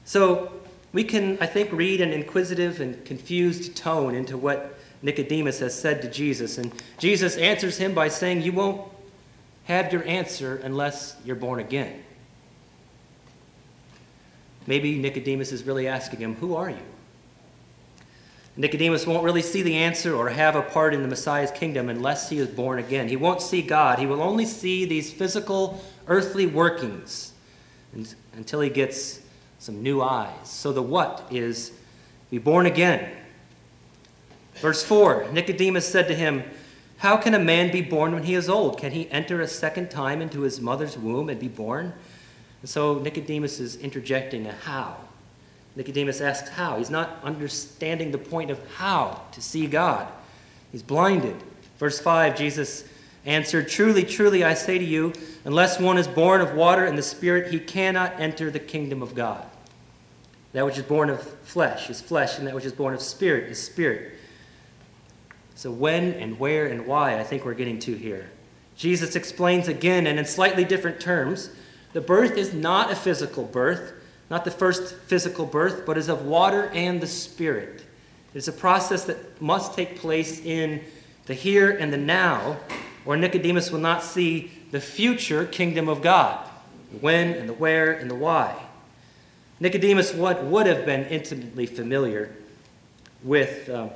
So 0.05 0.51
we 0.93 1.03
can, 1.03 1.38
I 1.41 1.45
think, 1.47 1.71
read 1.71 2.01
an 2.01 2.13
inquisitive 2.13 2.79
and 2.79 3.03
confused 3.05 3.75
tone 3.75 4.15
into 4.15 4.38
what 4.38 4.77
Nicodemus 5.01 5.59
has 5.59 5.79
said 5.79 6.01
to 6.01 6.09
Jesus. 6.09 6.57
And 6.57 6.71
Jesus 6.97 7.38
answers 7.38 7.77
him 7.77 7.93
by 7.93 8.07
saying, 8.07 8.41
You 8.41 8.53
won't 8.53 8.89
have 9.65 9.91
your 9.91 10.05
answer 10.05 10.62
unless 10.63 11.17
you're 11.25 11.36
born 11.36 11.59
again. 11.59 12.03
Maybe 14.65 14.97
Nicodemus 14.97 15.51
is 15.51 15.63
really 15.63 15.88
asking 15.88 16.19
him, 16.19 16.36
Who 16.36 16.55
are 16.55 16.69
you? 16.69 16.77
Nicodemus 18.58 19.06
won't 19.06 19.24
really 19.24 19.44
see 19.44 19.62
the 19.62 19.76
answer 19.76 20.16
or 20.16 20.30
have 20.30 20.56
a 20.56 20.64
part 20.64 20.96
in 20.96 21.04
the 21.04 21.08
Messiah's 21.08 21.52
kingdom 21.52 21.90
unless 21.90 22.30
he 22.30 22.40
is 22.40 22.48
born 22.48 22.80
again. 22.80 23.08
He 23.08 23.16
won't 23.16 23.42
see 23.42 23.62
God. 23.62 24.00
He 24.00 24.08
will 24.08 24.22
only 24.22 24.46
see 24.46 24.84
these 24.84 25.14
physical, 25.14 25.84
earthly 26.08 26.48
workings 26.48 27.34
until 28.34 28.62
he 28.62 28.70
gets 28.70 29.22
some 29.60 29.84
new 29.84 30.02
eyes. 30.02 30.50
So 30.50 30.72
the 30.72 30.82
what 30.82 31.28
is 31.30 31.72
be 32.32 32.40
born 32.40 32.66
again. 32.66 33.12
Verse 34.56 34.84
4 34.84 35.30
Nicodemus 35.32 35.88
said 35.88 36.08
to 36.08 36.16
him, 36.16 36.44
How 36.98 37.16
can 37.16 37.36
a 37.36 37.40
man 37.40 37.72
be 37.72 37.82
born 37.82 38.14
when 38.14 38.24
he 38.24 38.34
is 38.34 38.50
old? 38.50 38.80
Can 38.80 38.92
he 38.92 39.10
enter 39.12 39.40
a 39.40 39.48
second 39.48 39.92
time 39.92 40.20
into 40.20 40.42
his 40.42 40.60
mother's 40.60 40.98
womb 40.98 41.30
and 41.30 41.40
be 41.40 41.48
born? 41.48 41.94
And 42.62 42.70
so 42.70 42.96
Nicodemus 42.96 43.60
is 43.60 43.76
interjecting 43.76 44.48
a 44.48 44.52
how. 44.52 44.98
Nicodemus 45.77 46.22
asks 46.22 46.50
how. 46.50 46.77
He's 46.77 46.89
not 46.89 47.19
understanding 47.24 48.12
the 48.12 48.17
point 48.17 48.50
of 48.50 48.60
how 48.75 49.22
to 49.31 49.41
see 49.41 49.67
God. 49.67 50.12
He's 50.72 50.84
blinded. 50.84 51.36
Verse 51.77 52.00
5 52.00 52.36
Jesus 52.36 52.84
answered, 53.25 53.69
Truly, 53.69 54.03
truly, 54.03 54.43
I 54.43 54.55
say 54.55 54.79
to 54.79 54.84
you, 54.84 55.13
unless 55.46 55.79
one 55.79 55.98
is 55.98 56.07
born 56.07 56.41
of 56.41 56.55
water 56.55 56.84
and 56.84 56.98
the 56.98 57.03
Spirit, 57.03 57.53
he 57.53 57.60
cannot 57.60 58.19
enter 58.19 58.50
the 58.50 58.60
kingdom 58.60 59.03
of 59.03 59.13
God. 59.13 59.46
That 60.53 60.65
which 60.65 60.77
is 60.77 60.84
born 60.84 61.12
of 61.12 61.22
flesh 61.22 61.89
is 61.89 62.01
flesh, 62.01 62.39
and 62.39 62.48
that 62.48 62.55
which 62.55 62.65
is 62.65 62.74
born 62.74 62.96
of 62.96 63.01
spirit 63.01 63.51
is 63.51 63.62
spirit. 63.62 64.13
So, 65.53 65.69
when 65.72 66.13
and 66.13 66.39
where 66.39 66.65
and 66.65 66.88
why, 66.88 67.19
I 67.19 67.24
think 67.24 67.46
we're 67.46 67.53
getting 67.53 67.77
to 67.79 67.93
here. 67.93 68.31
Jesus 68.75 69.15
explains 69.15 69.67
again, 69.67 70.07
and 70.07 70.17
in 70.17 70.25
slightly 70.25 70.63
different 70.63 71.00
terms, 71.00 71.51
the 71.93 72.01
birth 72.01 72.38
is 72.38 72.53
not 72.53 72.91
a 72.91 72.96
physical 72.96 73.43
birth, 73.43 73.93
not 74.29 74.46
the 74.46 74.51
first 74.51 74.96
physical 74.96 75.46
birth, 75.46 75.86
but 75.86 75.98
is 75.98 76.10
of 76.10 76.25
water 76.25 76.69
and 76.74 77.01
the 77.01 77.07
Spirit. 77.07 77.84
It's 78.34 78.48
a 78.48 78.53
process 78.53 79.05
that 79.05 79.41
must 79.41 79.74
take 79.74 80.00
place 80.00 80.39
in 80.43 80.81
the 81.25 81.34
here 81.34 81.72
and 81.72 81.91
the 81.91 81.98
now, 81.98 82.57
or 83.05 83.17
Nicodemus 83.17 83.72
will 83.72 83.79
not 83.79 84.03
see 84.03 84.51
the 84.72 84.81
future 84.81 85.46
kingdom 85.46 85.88
of 85.88 86.01
God 86.01 86.43
the 86.91 86.98
when 87.00 87.34
and 87.34 87.50
the 87.50 87.53
where 87.53 87.93
and 87.93 88.10
the 88.10 88.15
why. 88.15 88.55
Nicodemus 89.60 90.13
would, 90.13 90.43
would 90.43 90.67
have 90.67 90.86
been 90.86 91.05
intimately 91.05 91.65
familiar 91.65 92.34
with 93.24 93.69
uh, 93.69 93.89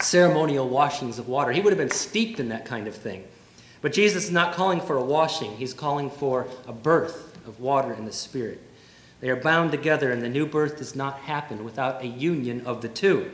ceremonial 0.00 0.68
washings 0.68 1.18
of 1.18 1.28
water. 1.28 1.52
He 1.52 1.60
would 1.60 1.72
have 1.72 1.78
been 1.78 1.90
steeped 1.90 2.40
in 2.40 2.48
that 2.50 2.64
kind 2.64 2.86
of 2.86 2.94
thing. 2.94 3.24
But 3.82 3.92
Jesus 3.92 4.24
is 4.24 4.30
not 4.30 4.54
calling 4.54 4.80
for 4.80 4.96
a 4.96 5.04
washing, 5.04 5.56
he's 5.56 5.74
calling 5.74 6.10
for 6.10 6.46
a 6.66 6.72
birth 6.72 7.36
of 7.46 7.60
water 7.60 7.92
and 7.92 8.06
the 8.06 8.12
Spirit. 8.12 8.62
They 9.20 9.28
are 9.28 9.36
bound 9.36 9.70
together, 9.70 10.10
and 10.10 10.22
the 10.22 10.28
new 10.28 10.46
birth 10.46 10.78
does 10.78 10.96
not 10.96 11.20
happen 11.20 11.64
without 11.64 12.02
a 12.02 12.06
union 12.06 12.66
of 12.66 12.80
the 12.80 12.88
two. 12.88 13.30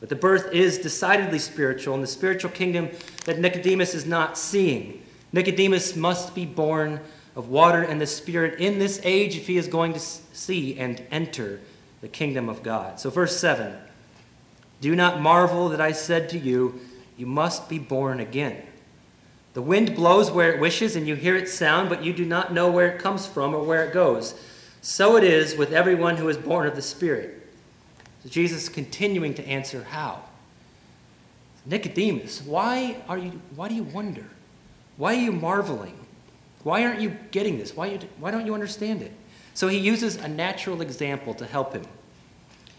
But 0.00 0.08
the 0.08 0.16
birth 0.16 0.52
is 0.52 0.78
decidedly 0.78 1.38
spiritual, 1.38 1.94
and 1.94 2.02
the 2.02 2.08
spiritual 2.08 2.50
kingdom 2.50 2.90
that 3.24 3.38
Nicodemus 3.38 3.94
is 3.94 4.04
not 4.04 4.36
seeing. 4.36 5.02
Nicodemus 5.32 5.96
must 5.96 6.34
be 6.34 6.44
born 6.44 7.00
of 7.34 7.48
water 7.48 7.82
and 7.82 8.00
the 8.00 8.06
Spirit 8.06 8.58
in 8.58 8.78
this 8.78 9.00
age 9.04 9.36
if 9.36 9.46
he 9.46 9.56
is 9.56 9.66
going 9.68 9.94
to 9.94 10.00
see 10.00 10.78
and 10.78 11.02
enter 11.10 11.60
the 12.02 12.08
kingdom 12.08 12.48
of 12.48 12.62
God. 12.62 13.00
So, 13.00 13.08
verse 13.08 13.38
7 13.38 13.74
Do 14.80 14.94
not 14.94 15.20
marvel 15.20 15.70
that 15.70 15.80
I 15.80 15.92
said 15.92 16.28
to 16.30 16.38
you, 16.38 16.80
You 17.16 17.26
must 17.26 17.68
be 17.68 17.78
born 17.78 18.20
again. 18.20 18.62
The 19.54 19.62
wind 19.62 19.94
blows 19.94 20.30
where 20.30 20.52
it 20.52 20.60
wishes, 20.60 20.96
and 20.96 21.06
you 21.06 21.14
hear 21.14 21.36
its 21.36 21.52
sound, 21.52 21.88
but 21.88 22.02
you 22.02 22.12
do 22.12 22.24
not 22.24 22.52
know 22.52 22.70
where 22.70 22.88
it 22.88 22.98
comes 22.98 23.26
from 23.26 23.54
or 23.54 23.62
where 23.62 23.84
it 23.84 23.92
goes. 23.92 24.34
So 24.82 25.16
it 25.16 25.24
is 25.24 25.56
with 25.56 25.72
everyone 25.72 26.16
who 26.16 26.28
is 26.28 26.36
born 26.36 26.66
of 26.66 26.74
the 26.74 26.82
Spirit. 26.82 27.48
So 28.22 28.28
Jesus 28.28 28.68
continuing 28.68 29.32
to 29.34 29.46
answer 29.46 29.84
how. 29.84 30.22
Nicodemus, 31.64 32.42
why 32.42 32.96
are 33.08 33.16
you 33.16 33.40
why 33.54 33.68
do 33.68 33.74
you 33.74 33.84
wonder? 33.84 34.26
Why 34.96 35.14
are 35.14 35.20
you 35.20 35.32
marveling? 35.32 35.98
Why 36.64 36.84
aren't 36.84 37.00
you 37.00 37.16
getting 37.30 37.58
this? 37.58 37.76
Why, 37.76 37.86
you, 37.86 37.98
why 38.18 38.30
don't 38.30 38.46
you 38.46 38.54
understand 38.54 39.02
it? 39.02 39.12
So 39.54 39.68
he 39.68 39.78
uses 39.78 40.16
a 40.16 40.28
natural 40.28 40.80
example 40.80 41.34
to 41.34 41.46
help 41.46 41.72
him. 41.72 41.82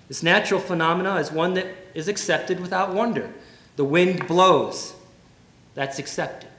This 0.08 0.24
natural 0.24 0.60
phenomena 0.60 1.16
is 1.16 1.32
one 1.32 1.54
that 1.56 1.68
is 1.94 2.08
accepted 2.08 2.60
without 2.60 2.94
wonder. 2.94 3.34
The 3.76 3.86
wind 3.86 4.28
blows. 4.28 4.94
That's 5.76 6.00
accepted. 6.00 6.50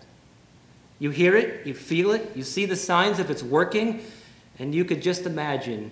You 0.98 1.10
hear 1.10 1.36
it, 1.36 1.66
you 1.66 1.74
feel 1.74 2.12
it, 2.12 2.32
you 2.34 2.42
see 2.42 2.66
the 2.66 2.76
signs 2.76 3.18
of 3.18 3.30
its 3.30 3.42
working, 3.42 4.04
and 4.58 4.74
you 4.74 4.84
could 4.84 5.02
just 5.02 5.26
imagine 5.26 5.90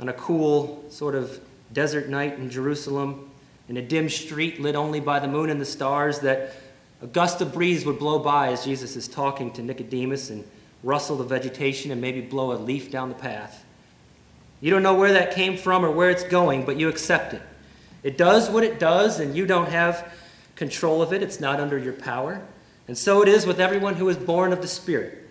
on 0.00 0.08
a 0.08 0.12
cool, 0.12 0.84
sort 0.88 1.14
of 1.14 1.40
desert 1.72 2.08
night 2.08 2.38
in 2.38 2.50
Jerusalem, 2.50 3.30
in 3.68 3.76
a 3.76 3.82
dim 3.82 4.08
street 4.08 4.60
lit 4.60 4.74
only 4.74 5.00
by 5.00 5.18
the 5.18 5.28
moon 5.28 5.48
and 5.50 5.60
the 5.60 5.64
stars, 5.66 6.20
that 6.20 6.54
a 7.00 7.06
gust 7.06 7.40
of 7.40 7.52
breeze 7.52 7.84
would 7.84 7.98
blow 7.98 8.18
by 8.18 8.52
as 8.52 8.64
Jesus 8.64 8.96
is 8.96 9.08
talking 9.08 9.52
to 9.52 9.62
Nicodemus 9.62 10.30
and 10.30 10.44
rustle 10.82 11.16
the 11.16 11.24
vegetation 11.24 11.90
and 11.90 12.00
maybe 12.00 12.20
blow 12.20 12.52
a 12.52 12.58
leaf 12.58 12.90
down 12.90 13.08
the 13.08 13.14
path. 13.14 13.64
You 14.60 14.70
don't 14.70 14.82
know 14.82 14.94
where 14.94 15.12
that 15.12 15.34
came 15.34 15.56
from 15.56 15.84
or 15.84 15.90
where 15.90 16.10
it's 16.10 16.24
going, 16.24 16.64
but 16.64 16.78
you 16.78 16.88
accept 16.88 17.34
it. 17.34 17.42
It 18.02 18.18
does 18.18 18.50
what 18.50 18.64
it 18.64 18.78
does, 18.78 19.20
and 19.20 19.36
you 19.36 19.46
don't 19.46 19.68
have 19.68 20.12
control 20.56 21.02
of 21.02 21.12
it. 21.12 21.22
It's 21.22 21.40
not 21.40 21.60
under 21.60 21.78
your 21.78 21.92
power. 21.92 22.42
And 22.88 22.98
so 22.98 23.22
it 23.22 23.28
is 23.28 23.46
with 23.46 23.60
everyone 23.60 23.94
who 23.94 24.08
is 24.08 24.16
born 24.16 24.52
of 24.52 24.60
the 24.60 24.68
Spirit. 24.68 25.21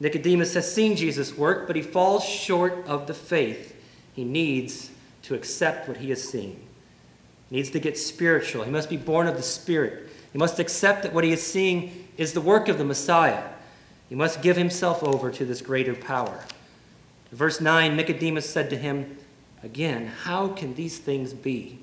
Nicodemus 0.00 0.54
has 0.54 0.72
seen 0.72 0.96
Jesus 0.96 1.36
work, 1.36 1.66
but 1.66 1.76
he 1.76 1.82
falls 1.82 2.24
short 2.24 2.86
of 2.86 3.06
the 3.06 3.14
faith 3.14 3.76
he 4.14 4.24
needs 4.24 4.90
to 5.22 5.34
accept 5.34 5.86
what 5.86 5.98
he 5.98 6.08
has 6.10 6.26
seen. 6.26 6.60
He 7.50 7.56
needs 7.56 7.70
to 7.70 7.80
get 7.80 7.98
spiritual. 7.98 8.64
He 8.64 8.70
must 8.70 8.88
be 8.88 8.96
born 8.96 9.26
of 9.26 9.36
the 9.36 9.42
Spirit. 9.42 10.08
He 10.32 10.38
must 10.38 10.58
accept 10.58 11.02
that 11.02 11.12
what 11.12 11.24
he 11.24 11.32
is 11.32 11.46
seeing 11.46 12.08
is 12.16 12.32
the 12.32 12.40
work 12.40 12.68
of 12.68 12.78
the 12.78 12.84
Messiah. 12.84 13.44
He 14.08 14.14
must 14.14 14.42
give 14.42 14.56
himself 14.56 15.02
over 15.02 15.30
to 15.30 15.44
this 15.44 15.60
greater 15.60 15.94
power. 15.94 16.44
Verse 17.32 17.60
9 17.60 17.96
Nicodemus 17.96 18.48
said 18.48 18.70
to 18.70 18.76
him, 18.76 19.18
Again, 19.62 20.06
how 20.06 20.48
can 20.48 20.74
these 20.74 20.98
things 20.98 21.32
be? 21.32 21.78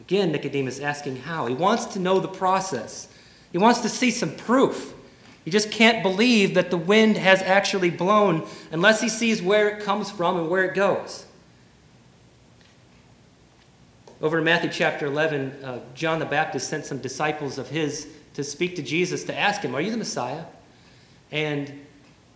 Again, 0.00 0.32
Nicodemus 0.32 0.80
asking 0.80 1.16
how. 1.16 1.46
He 1.46 1.54
wants 1.54 1.86
to 1.86 1.98
know 1.98 2.20
the 2.20 2.28
process, 2.28 3.08
he 3.52 3.58
wants 3.58 3.80
to 3.80 3.88
see 3.88 4.10
some 4.10 4.34
proof. 4.34 4.94
He 5.44 5.50
just 5.50 5.70
can't 5.70 6.02
believe 6.02 6.54
that 6.54 6.70
the 6.70 6.76
wind 6.76 7.16
has 7.16 7.40
actually 7.42 7.90
blown 7.90 8.46
unless 8.70 9.00
he 9.00 9.08
sees 9.08 9.40
where 9.40 9.68
it 9.68 9.82
comes 9.82 10.10
from 10.10 10.36
and 10.36 10.50
where 10.50 10.64
it 10.64 10.74
goes. 10.74 11.26
Over 14.22 14.38
in 14.38 14.44
Matthew 14.44 14.68
chapter 14.70 15.06
11, 15.06 15.64
uh, 15.64 15.80
John 15.94 16.18
the 16.18 16.26
Baptist 16.26 16.68
sent 16.68 16.84
some 16.84 16.98
disciples 16.98 17.56
of 17.56 17.70
his 17.70 18.06
to 18.34 18.44
speak 18.44 18.76
to 18.76 18.82
Jesus 18.82 19.24
to 19.24 19.38
ask 19.38 19.62
him, 19.62 19.74
Are 19.74 19.80
you 19.80 19.90
the 19.90 19.96
Messiah? 19.96 20.44
And 21.32 21.86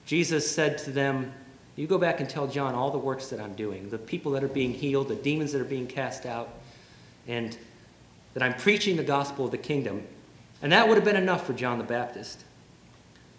Jesus 0.06 0.50
said 0.50 0.78
to 0.78 0.90
them, 0.90 1.32
You 1.76 1.86
go 1.86 1.98
back 1.98 2.20
and 2.20 2.28
tell 2.28 2.46
John 2.46 2.74
all 2.74 2.90
the 2.90 2.98
works 2.98 3.28
that 3.28 3.38
I'm 3.38 3.54
doing, 3.54 3.90
the 3.90 3.98
people 3.98 4.32
that 4.32 4.42
are 4.42 4.48
being 4.48 4.72
healed, 4.72 5.08
the 5.08 5.14
demons 5.14 5.52
that 5.52 5.60
are 5.60 5.66
being 5.66 5.86
cast 5.86 6.24
out, 6.24 6.48
and 7.26 7.56
that 8.32 8.42
I'm 8.42 8.54
preaching 8.54 8.96
the 8.96 9.04
gospel 9.04 9.44
of 9.44 9.50
the 9.50 9.58
kingdom. 9.58 10.06
And 10.62 10.72
that 10.72 10.88
would 10.88 10.96
have 10.96 11.04
been 11.04 11.16
enough 11.16 11.46
for 11.46 11.52
John 11.52 11.76
the 11.76 11.84
Baptist. 11.84 12.44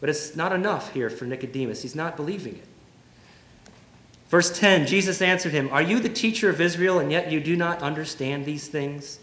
But 0.01 0.09
it's 0.09 0.35
not 0.35 0.51
enough 0.51 0.93
here 0.93 1.09
for 1.09 1.25
Nicodemus. 1.25 1.81
He's 1.81 1.95
not 1.95 2.15
believing 2.15 2.55
it. 2.55 2.67
Verse 4.29 4.57
10 4.57 4.87
Jesus 4.87 5.21
answered 5.21 5.53
him, 5.53 5.69
Are 5.71 5.81
you 5.81 5.99
the 5.99 6.09
teacher 6.09 6.49
of 6.49 6.59
Israel, 6.59 6.99
and 6.99 7.11
yet 7.11 7.31
you 7.31 7.39
do 7.39 7.55
not 7.55 7.81
understand 7.81 8.45
these 8.45 8.67
things? 8.67 9.19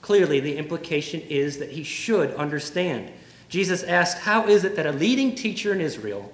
Clearly, 0.00 0.40
the 0.40 0.56
implication 0.56 1.20
is 1.22 1.58
that 1.58 1.70
he 1.70 1.82
should 1.82 2.34
understand. 2.34 3.10
Jesus 3.48 3.82
asked, 3.82 4.18
How 4.18 4.46
is 4.46 4.64
it 4.64 4.76
that 4.76 4.86
a 4.86 4.92
leading 4.92 5.34
teacher 5.34 5.72
in 5.72 5.80
Israel 5.80 6.32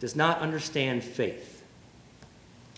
does 0.00 0.14
not 0.14 0.38
understand 0.40 1.02
faith? 1.02 1.64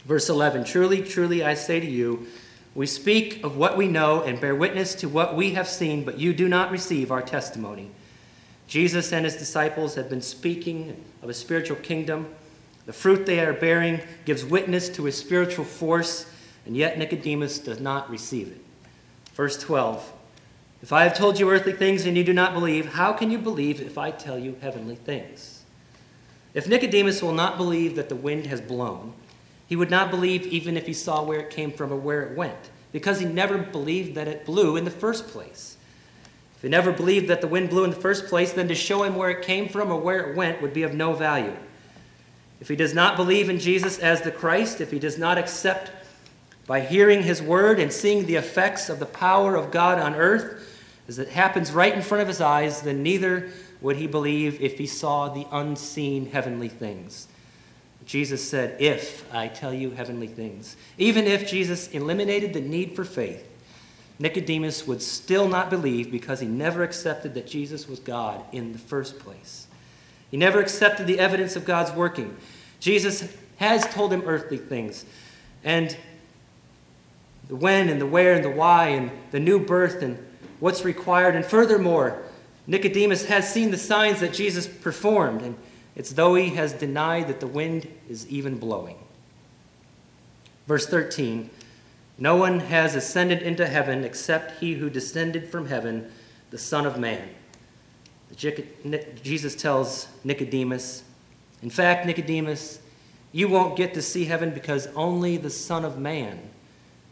Verse 0.04 0.28
11 0.28 0.64
Truly, 0.64 1.02
truly, 1.02 1.44
I 1.44 1.54
say 1.54 1.80
to 1.80 1.86
you, 1.86 2.26
we 2.74 2.86
speak 2.86 3.42
of 3.42 3.56
what 3.56 3.76
we 3.76 3.88
know 3.88 4.22
and 4.22 4.40
bear 4.40 4.54
witness 4.54 4.94
to 4.96 5.08
what 5.08 5.34
we 5.34 5.54
have 5.54 5.68
seen, 5.68 6.04
but 6.04 6.18
you 6.18 6.32
do 6.32 6.48
not 6.48 6.70
receive 6.70 7.10
our 7.10 7.22
testimony. 7.22 7.90
Jesus 8.70 9.12
and 9.12 9.24
his 9.24 9.34
disciples 9.34 9.96
have 9.96 10.08
been 10.08 10.22
speaking 10.22 11.04
of 11.22 11.28
a 11.28 11.34
spiritual 11.34 11.76
kingdom. 11.78 12.32
The 12.86 12.92
fruit 12.92 13.26
they 13.26 13.40
are 13.40 13.52
bearing 13.52 14.00
gives 14.24 14.44
witness 14.44 14.88
to 14.90 15.06
his 15.06 15.18
spiritual 15.18 15.64
force, 15.64 16.32
and 16.64 16.76
yet 16.76 16.96
Nicodemus 16.96 17.58
does 17.58 17.80
not 17.80 18.08
receive 18.08 18.46
it. 18.46 18.60
Verse 19.34 19.58
12 19.58 20.12
If 20.82 20.92
I 20.92 21.02
have 21.02 21.18
told 21.18 21.40
you 21.40 21.50
earthly 21.50 21.72
things 21.72 22.06
and 22.06 22.16
you 22.16 22.22
do 22.22 22.32
not 22.32 22.54
believe, 22.54 22.92
how 22.92 23.12
can 23.12 23.32
you 23.32 23.38
believe 23.38 23.80
if 23.80 23.98
I 23.98 24.12
tell 24.12 24.38
you 24.38 24.56
heavenly 24.60 24.94
things? 24.94 25.64
If 26.54 26.68
Nicodemus 26.68 27.22
will 27.22 27.32
not 27.32 27.56
believe 27.56 27.96
that 27.96 28.08
the 28.08 28.14
wind 28.14 28.46
has 28.46 28.60
blown, 28.60 29.14
he 29.66 29.74
would 29.74 29.90
not 29.90 30.12
believe 30.12 30.46
even 30.46 30.76
if 30.76 30.86
he 30.86 30.92
saw 30.92 31.24
where 31.24 31.40
it 31.40 31.50
came 31.50 31.72
from 31.72 31.92
or 31.92 31.96
where 31.96 32.22
it 32.22 32.36
went, 32.36 32.70
because 32.92 33.18
he 33.18 33.26
never 33.26 33.58
believed 33.58 34.14
that 34.14 34.28
it 34.28 34.46
blew 34.46 34.76
in 34.76 34.84
the 34.84 34.92
first 34.92 35.26
place. 35.26 35.76
If 36.60 36.64
he 36.64 36.68
never 36.68 36.92
believed 36.92 37.28
that 37.28 37.40
the 37.40 37.48
wind 37.48 37.70
blew 37.70 37.84
in 37.84 37.90
the 37.90 37.96
first 37.96 38.26
place, 38.26 38.52
then 38.52 38.68
to 38.68 38.74
show 38.74 39.02
him 39.02 39.16
where 39.16 39.30
it 39.30 39.40
came 39.40 39.66
from 39.66 39.90
or 39.90 39.98
where 39.98 40.28
it 40.28 40.36
went 40.36 40.60
would 40.60 40.74
be 40.74 40.82
of 40.82 40.92
no 40.92 41.14
value. 41.14 41.56
If 42.60 42.68
he 42.68 42.76
does 42.76 42.92
not 42.92 43.16
believe 43.16 43.48
in 43.48 43.58
Jesus 43.58 43.98
as 43.98 44.20
the 44.20 44.30
Christ, 44.30 44.82
if 44.82 44.90
he 44.90 44.98
does 44.98 45.16
not 45.16 45.38
accept 45.38 45.90
by 46.66 46.80
hearing 46.80 47.22
his 47.22 47.40
word 47.40 47.80
and 47.80 47.90
seeing 47.90 48.26
the 48.26 48.34
effects 48.34 48.90
of 48.90 48.98
the 48.98 49.06
power 49.06 49.56
of 49.56 49.70
God 49.70 49.98
on 49.98 50.14
earth 50.14 50.62
as 51.08 51.18
it 51.18 51.30
happens 51.30 51.72
right 51.72 51.94
in 51.94 52.02
front 52.02 52.20
of 52.20 52.28
his 52.28 52.42
eyes, 52.42 52.82
then 52.82 53.02
neither 53.02 53.48
would 53.80 53.96
he 53.96 54.06
believe 54.06 54.60
if 54.60 54.76
he 54.76 54.86
saw 54.86 55.30
the 55.30 55.46
unseen 55.50 56.26
heavenly 56.26 56.68
things. 56.68 57.26
Jesus 58.04 58.46
said, 58.46 58.78
If 58.82 59.24
I 59.32 59.48
tell 59.48 59.72
you 59.72 59.92
heavenly 59.92 60.26
things. 60.26 60.76
Even 60.98 61.24
if 61.24 61.48
Jesus 61.48 61.88
eliminated 61.88 62.52
the 62.52 62.60
need 62.60 62.94
for 62.94 63.04
faith, 63.06 63.49
Nicodemus 64.20 64.86
would 64.86 65.00
still 65.00 65.48
not 65.48 65.70
believe 65.70 66.10
because 66.10 66.40
he 66.40 66.46
never 66.46 66.82
accepted 66.82 67.32
that 67.34 67.46
Jesus 67.46 67.88
was 67.88 67.98
God 67.98 68.44
in 68.52 68.72
the 68.72 68.78
first 68.78 69.18
place. 69.18 69.66
He 70.30 70.36
never 70.36 70.60
accepted 70.60 71.06
the 71.06 71.18
evidence 71.18 71.56
of 71.56 71.64
God's 71.64 71.90
working. 71.92 72.36
Jesus 72.80 73.34
has 73.56 73.82
told 73.86 74.12
him 74.12 74.22
earthly 74.26 74.58
things. 74.58 75.06
And 75.64 75.96
the 77.48 77.56
when 77.56 77.88
and 77.88 77.98
the 77.98 78.06
where 78.06 78.34
and 78.34 78.44
the 78.44 78.50
why 78.50 78.88
and 78.88 79.10
the 79.30 79.40
new 79.40 79.58
birth 79.58 80.02
and 80.02 80.18
what's 80.60 80.84
required. 80.84 81.34
And 81.34 81.44
furthermore, 81.44 82.22
Nicodemus 82.66 83.24
has 83.24 83.50
seen 83.50 83.70
the 83.70 83.78
signs 83.78 84.20
that 84.20 84.34
Jesus 84.34 84.68
performed, 84.68 85.40
and 85.40 85.56
it's 85.96 86.12
though 86.12 86.34
he 86.34 86.50
has 86.50 86.74
denied 86.74 87.28
that 87.28 87.40
the 87.40 87.46
wind 87.46 87.88
is 88.06 88.28
even 88.28 88.58
blowing. 88.58 88.98
Verse 90.66 90.86
13 90.86 91.48
No 92.20 92.36
one 92.36 92.60
has 92.60 92.94
ascended 92.94 93.40
into 93.40 93.66
heaven 93.66 94.04
except 94.04 94.60
he 94.60 94.74
who 94.74 94.90
descended 94.90 95.48
from 95.48 95.68
heaven, 95.68 96.12
the 96.50 96.58
Son 96.58 96.84
of 96.84 96.98
Man. 96.98 97.30
Jesus 98.36 99.54
tells 99.56 100.06
Nicodemus, 100.22 101.02
In 101.62 101.70
fact, 101.70 102.06
Nicodemus, 102.06 102.80
you 103.32 103.48
won't 103.48 103.74
get 103.74 103.94
to 103.94 104.02
see 104.02 104.26
heaven 104.26 104.50
because 104.50 104.86
only 104.88 105.38
the 105.38 105.50
Son 105.50 105.82
of 105.82 105.98
Man, 105.98 106.50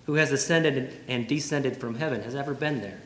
who 0.04 0.14
has 0.14 0.30
ascended 0.30 0.92
and 1.08 1.26
descended 1.26 1.78
from 1.78 1.94
heaven, 1.96 2.22
has 2.22 2.34
ever 2.34 2.52
been 2.52 2.82
there. 2.82 3.00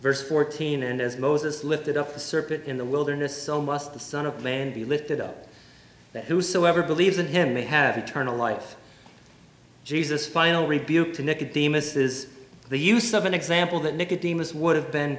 Verse 0.00 0.26
14 0.26 0.84
And 0.84 1.00
as 1.00 1.16
Moses 1.16 1.64
lifted 1.64 1.96
up 1.96 2.14
the 2.14 2.20
serpent 2.20 2.64
in 2.64 2.78
the 2.78 2.84
wilderness, 2.84 3.42
so 3.42 3.60
must 3.60 3.92
the 3.92 3.98
Son 3.98 4.24
of 4.24 4.44
Man 4.44 4.72
be 4.72 4.84
lifted 4.84 5.20
up, 5.20 5.48
that 6.12 6.26
whosoever 6.26 6.84
believes 6.84 7.18
in 7.18 7.26
him 7.26 7.54
may 7.54 7.62
have 7.62 7.98
eternal 7.98 8.36
life. 8.36 8.76
Jesus' 9.86 10.26
final 10.26 10.66
rebuke 10.66 11.14
to 11.14 11.22
Nicodemus 11.22 11.96
is 11.96 12.26
the 12.68 12.76
use 12.76 13.14
of 13.14 13.24
an 13.24 13.32
example 13.32 13.80
that 13.80 13.94
Nicodemus 13.94 14.52
would 14.52 14.76
have 14.76 14.92
been 14.92 15.18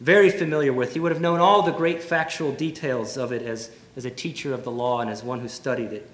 very 0.00 0.30
familiar 0.30 0.72
with. 0.72 0.94
He 0.94 1.00
would 1.00 1.12
have 1.12 1.20
known 1.20 1.40
all 1.40 1.60
the 1.60 1.72
great 1.72 2.02
factual 2.02 2.52
details 2.52 3.18
of 3.18 3.32
it 3.32 3.42
as, 3.42 3.70
as 3.96 4.06
a 4.06 4.10
teacher 4.10 4.54
of 4.54 4.64
the 4.64 4.70
law 4.70 5.00
and 5.00 5.10
as 5.10 5.22
one 5.22 5.40
who 5.40 5.48
studied 5.48 5.92
it. 5.92 6.08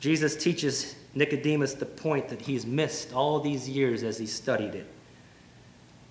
Jesus 0.00 0.34
teaches 0.34 0.96
Nicodemus 1.14 1.74
the 1.74 1.86
point 1.86 2.28
that 2.30 2.40
he's 2.40 2.66
missed 2.66 3.12
all 3.12 3.38
these 3.38 3.68
years 3.68 4.02
as 4.02 4.18
he 4.18 4.26
studied 4.26 4.74
it 4.74 4.88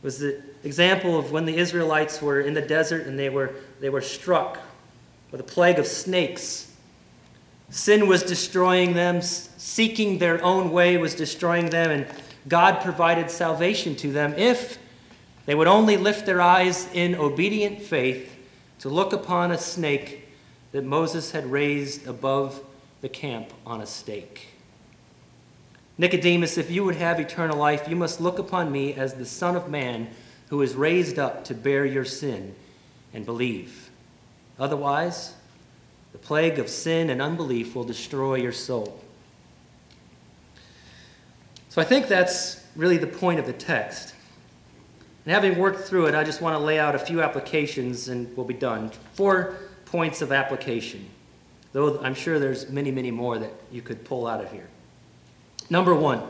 was 0.01 0.19
the 0.19 0.41
example 0.63 1.17
of 1.17 1.31
when 1.31 1.45
the 1.45 1.55
Israelites 1.55 2.21
were 2.21 2.41
in 2.41 2.53
the 2.53 2.61
desert 2.61 3.05
and 3.05 3.17
they 3.17 3.29
were, 3.29 3.53
they 3.79 3.89
were 3.89 4.01
struck 4.01 4.59
with 5.31 5.39
a 5.39 5.43
plague 5.43 5.79
of 5.79 5.85
snakes. 5.85 6.70
Sin 7.71 8.07
was 8.07 8.21
destroying 8.21 8.93
them, 8.93 9.21
seeking 9.21 10.19
their 10.19 10.43
own 10.43 10.71
way 10.71 10.97
was 10.97 11.15
destroying 11.15 11.69
them, 11.69 11.89
and 11.89 12.05
God 12.47 12.81
provided 12.81 13.31
salvation 13.31 13.95
to 13.97 14.11
them 14.11 14.33
if 14.37 14.77
they 15.45 15.55
would 15.55 15.67
only 15.67 15.95
lift 15.95 16.25
their 16.25 16.41
eyes 16.41 16.87
in 16.93 17.15
obedient 17.15 17.81
faith 17.81 18.37
to 18.79 18.89
look 18.89 19.13
upon 19.13 19.51
a 19.51 19.57
snake 19.57 20.27
that 20.73 20.83
Moses 20.83 21.31
had 21.31 21.49
raised 21.49 22.05
above 22.07 22.61
the 22.99 23.09
camp 23.09 23.51
on 23.65 23.79
a 23.79 23.85
stake. 23.85 24.49
Nicodemus, 25.97 26.57
if 26.57 26.69
you 26.69 26.83
would 26.83 26.95
have 26.95 27.19
eternal 27.19 27.57
life, 27.57 27.87
you 27.87 27.95
must 27.95 28.19
look 28.19 28.37
upon 28.37 28.71
me 28.71 28.93
as 28.93 29.13
the 29.13 29.25
Son 29.25 29.55
of 29.55 29.69
Man 29.69 30.09
who 30.49 30.61
is 30.61 30.75
raised 30.75 31.17
up 31.17 31.45
to 31.45 31.53
bear 31.53 31.85
your 31.85 32.05
sin 32.05 32.53
and 33.13 33.25
believe. 33.25 33.89
Otherwise, 34.59 35.35
the 36.11 36.17
plague 36.17 36.59
of 36.59 36.69
sin 36.69 37.09
and 37.09 37.21
unbelief 37.21 37.75
will 37.75 37.83
destroy 37.83 38.35
your 38.35 38.51
soul. 38.51 38.99
So 41.69 41.81
I 41.81 41.85
think 41.85 42.07
that's 42.07 42.65
really 42.75 42.97
the 42.97 43.07
point 43.07 43.39
of 43.39 43.45
the 43.45 43.53
text. 43.53 44.13
And 45.25 45.33
having 45.33 45.57
worked 45.57 45.81
through 45.81 46.07
it, 46.07 46.15
I 46.15 46.23
just 46.23 46.41
want 46.41 46.57
to 46.57 46.59
lay 46.59 46.79
out 46.79 46.95
a 46.95 46.99
few 46.99 47.21
applications 47.21 48.09
and 48.09 48.35
we'll 48.35 48.45
be 48.45 48.53
done. 48.53 48.91
Four 49.13 49.55
points 49.85 50.21
of 50.21 50.31
application, 50.31 51.07
though 51.73 51.99
I'm 52.01 52.15
sure 52.15 52.39
there's 52.39 52.69
many, 52.69 52.91
many 52.91 53.11
more 53.11 53.37
that 53.37 53.53
you 53.71 53.81
could 53.81 54.03
pull 54.03 54.25
out 54.27 54.43
of 54.43 54.51
here. 54.51 54.67
Number 55.69 55.93
one, 55.93 56.23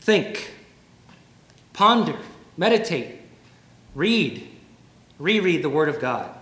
think, 0.00 0.52
ponder, 1.72 2.16
meditate, 2.56 3.20
read, 3.94 4.46
reread 5.18 5.62
the 5.62 5.70
Word 5.70 5.88
of 5.88 5.98
God. 5.98 6.35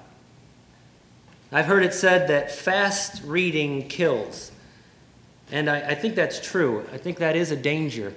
I've 1.54 1.66
heard 1.66 1.84
it 1.84 1.94
said 1.94 2.28
that 2.28 2.50
fast 2.50 3.22
reading 3.24 3.86
kills. 3.86 4.50
And 5.52 5.70
I, 5.70 5.90
I, 5.90 5.94
think 5.94 6.16
that's 6.16 6.40
true. 6.40 6.84
I 6.92 6.98
think 6.98 7.18
that 7.18 7.36
is 7.36 7.52
a 7.52 7.56
danger. 7.56 8.12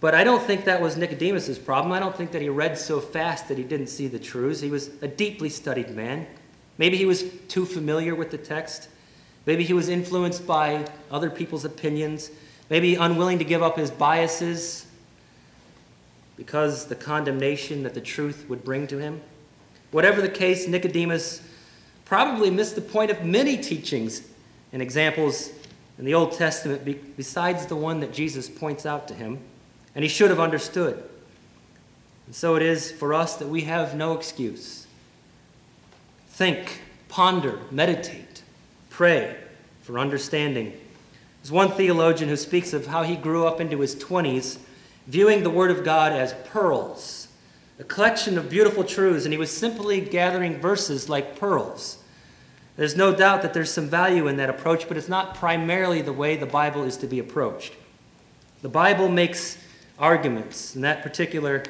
But 0.00 0.14
I 0.14 0.22
don't 0.22 0.42
think 0.42 0.66
that 0.66 0.82
was 0.82 0.98
Nicodemus's 0.98 1.58
problem. 1.58 1.92
I 1.92 1.98
don't 1.98 2.14
think 2.14 2.30
that 2.32 2.42
he 2.42 2.50
read 2.50 2.76
so 2.76 3.00
fast 3.00 3.48
that 3.48 3.56
he 3.56 3.64
didn't 3.64 3.86
see 3.86 4.06
the 4.06 4.18
truths. 4.18 4.60
He 4.60 4.68
was 4.68 4.90
a 5.00 5.08
deeply 5.08 5.48
studied 5.48 5.96
man. 5.96 6.26
Maybe 6.76 6.98
he 6.98 7.06
was 7.06 7.24
too 7.48 7.64
familiar 7.64 8.14
with 8.14 8.30
the 8.30 8.36
text. 8.36 8.90
Maybe 9.46 9.64
he 9.64 9.72
was 9.72 9.88
influenced 9.88 10.46
by 10.46 10.84
other 11.10 11.30
people's 11.30 11.64
opinions 11.64 12.30
maybe 12.68 12.96
unwilling 12.96 13.38
to 13.38 13.44
give 13.44 13.62
up 13.62 13.78
his 13.78 13.90
biases 13.90 14.86
because 16.36 16.86
the 16.86 16.94
condemnation 16.94 17.82
that 17.82 17.94
the 17.94 18.00
truth 18.00 18.46
would 18.48 18.62
bring 18.62 18.86
to 18.88 18.98
him. 18.98 19.22
Whatever 19.90 20.20
the 20.20 20.28
case, 20.28 20.66
Nicodemus 20.68 21.42
probably 22.12 22.50
missed 22.50 22.74
the 22.74 22.82
point 22.82 23.10
of 23.10 23.24
many 23.24 23.56
teachings 23.56 24.20
and 24.70 24.82
examples 24.82 25.50
in 25.96 26.04
the 26.04 26.12
Old 26.12 26.32
Testament 26.32 27.16
besides 27.16 27.64
the 27.64 27.74
one 27.74 28.00
that 28.00 28.12
Jesus 28.12 28.50
points 28.50 28.84
out 28.84 29.08
to 29.08 29.14
him, 29.14 29.38
and 29.94 30.02
he 30.02 30.10
should 30.10 30.28
have 30.28 30.38
understood. 30.38 31.02
And 32.26 32.34
so 32.34 32.54
it 32.54 32.60
is 32.60 32.92
for 32.92 33.14
us 33.14 33.36
that 33.36 33.48
we 33.48 33.62
have 33.62 33.94
no 33.94 34.12
excuse. 34.12 34.86
Think, 36.28 36.82
ponder, 37.08 37.60
meditate, 37.70 38.42
pray 38.90 39.38
for 39.80 39.98
understanding 39.98 40.78
there's 41.40 41.50
one 41.50 41.70
theologian 41.70 42.28
who 42.28 42.36
speaks 42.36 42.74
of 42.74 42.88
how 42.88 43.04
he 43.04 43.16
grew 43.16 43.46
up 43.46 43.58
into 43.58 43.80
his 43.80 43.96
20s 43.96 44.58
viewing 45.06 45.44
the 45.44 45.50
Word 45.50 45.70
of 45.70 45.82
God 45.82 46.12
as 46.12 46.34
pearls, 46.44 47.28
a 47.78 47.84
collection 47.84 48.36
of 48.36 48.50
beautiful 48.50 48.84
truths, 48.84 49.24
and 49.24 49.32
he 49.32 49.38
was 49.38 49.50
simply 49.50 50.02
gathering 50.02 50.60
verses 50.60 51.08
like 51.08 51.40
pearls. 51.40 52.00
There's 52.76 52.96
no 52.96 53.14
doubt 53.14 53.42
that 53.42 53.52
there's 53.52 53.70
some 53.70 53.88
value 53.88 54.28
in 54.28 54.36
that 54.38 54.48
approach, 54.48 54.88
but 54.88 54.96
it's 54.96 55.08
not 55.08 55.34
primarily 55.34 56.00
the 56.00 56.12
way 56.12 56.36
the 56.36 56.46
Bible 56.46 56.84
is 56.84 56.96
to 56.98 57.06
be 57.06 57.18
approached. 57.18 57.74
The 58.62 58.68
Bible 58.68 59.08
makes 59.08 59.58
arguments, 59.98 60.74
and 60.74 60.84
that 60.84 61.02
particular 61.02 61.64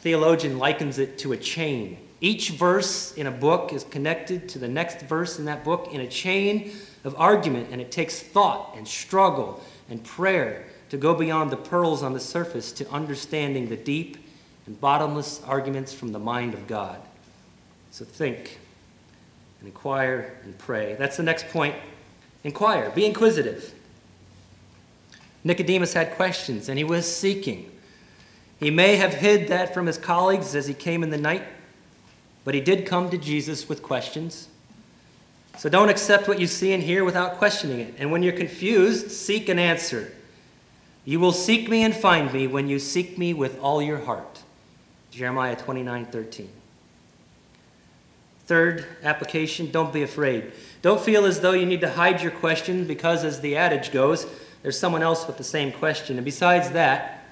theologian 0.00 0.58
likens 0.58 0.98
it 0.98 1.18
to 1.18 1.32
a 1.32 1.36
chain. 1.36 1.98
Each 2.20 2.50
verse 2.50 3.12
in 3.14 3.26
a 3.26 3.30
book 3.30 3.72
is 3.72 3.84
connected 3.84 4.48
to 4.50 4.58
the 4.58 4.68
next 4.68 5.02
verse 5.02 5.38
in 5.38 5.46
that 5.46 5.64
book 5.64 5.88
in 5.92 6.00
a 6.00 6.06
chain 6.06 6.72
of 7.02 7.14
argument, 7.18 7.68
and 7.70 7.80
it 7.80 7.90
takes 7.90 8.20
thought 8.20 8.74
and 8.76 8.86
struggle 8.86 9.62
and 9.90 10.04
prayer 10.04 10.66
to 10.90 10.96
go 10.96 11.14
beyond 11.14 11.50
the 11.50 11.56
pearls 11.56 12.02
on 12.02 12.12
the 12.12 12.20
surface 12.20 12.70
to 12.72 12.88
understanding 12.90 13.68
the 13.68 13.76
deep 13.76 14.18
and 14.66 14.80
bottomless 14.80 15.42
arguments 15.42 15.92
from 15.92 16.12
the 16.12 16.18
mind 16.18 16.54
of 16.54 16.66
God. 16.66 17.00
So 17.90 18.04
think 18.04 18.58
and 19.64 19.72
inquire 19.72 20.34
and 20.44 20.56
pray. 20.58 20.94
That's 20.98 21.16
the 21.16 21.22
next 21.22 21.48
point. 21.48 21.74
Inquire, 22.44 22.90
be 22.90 23.06
inquisitive. 23.06 23.72
Nicodemus 25.42 25.94
had 25.94 26.12
questions 26.16 26.68
and 26.68 26.76
he 26.76 26.84
was 26.84 27.10
seeking. 27.10 27.70
He 28.60 28.70
may 28.70 28.96
have 28.96 29.14
hid 29.14 29.48
that 29.48 29.72
from 29.72 29.86
his 29.86 29.96
colleagues 29.96 30.54
as 30.54 30.66
he 30.66 30.74
came 30.74 31.02
in 31.02 31.08
the 31.08 31.16
night, 31.16 31.44
but 32.44 32.54
he 32.54 32.60
did 32.60 32.84
come 32.84 33.08
to 33.08 33.16
Jesus 33.16 33.66
with 33.66 33.82
questions. 33.82 34.48
So 35.56 35.70
don't 35.70 35.88
accept 35.88 36.28
what 36.28 36.38
you 36.38 36.46
see 36.46 36.74
and 36.74 36.82
hear 36.82 37.02
without 37.02 37.38
questioning 37.38 37.80
it. 37.80 37.94
And 37.96 38.12
when 38.12 38.22
you're 38.22 38.34
confused, 38.34 39.10
seek 39.10 39.48
an 39.48 39.58
answer. 39.58 40.12
You 41.06 41.20
will 41.20 41.32
seek 41.32 41.70
me 41.70 41.82
and 41.82 41.94
find 41.94 42.30
me 42.34 42.46
when 42.46 42.68
you 42.68 42.78
seek 42.78 43.16
me 43.16 43.32
with 43.32 43.58
all 43.60 43.80
your 43.80 44.00
heart. 44.00 44.42
Jeremiah 45.10 45.56
29 45.56 46.06
13. 46.06 46.50
Third 48.46 48.84
application 49.02 49.70
don't 49.70 49.92
be 49.92 50.02
afraid. 50.02 50.52
Don't 50.82 51.00
feel 51.00 51.24
as 51.24 51.40
though 51.40 51.52
you 51.52 51.64
need 51.64 51.80
to 51.80 51.90
hide 51.90 52.20
your 52.20 52.30
question 52.30 52.86
because, 52.86 53.24
as 53.24 53.40
the 53.40 53.56
adage 53.56 53.90
goes, 53.90 54.26
there's 54.62 54.78
someone 54.78 55.02
else 55.02 55.26
with 55.26 55.38
the 55.38 55.44
same 55.44 55.72
question. 55.72 56.16
And 56.16 56.24
besides 56.24 56.70
that, 56.70 57.24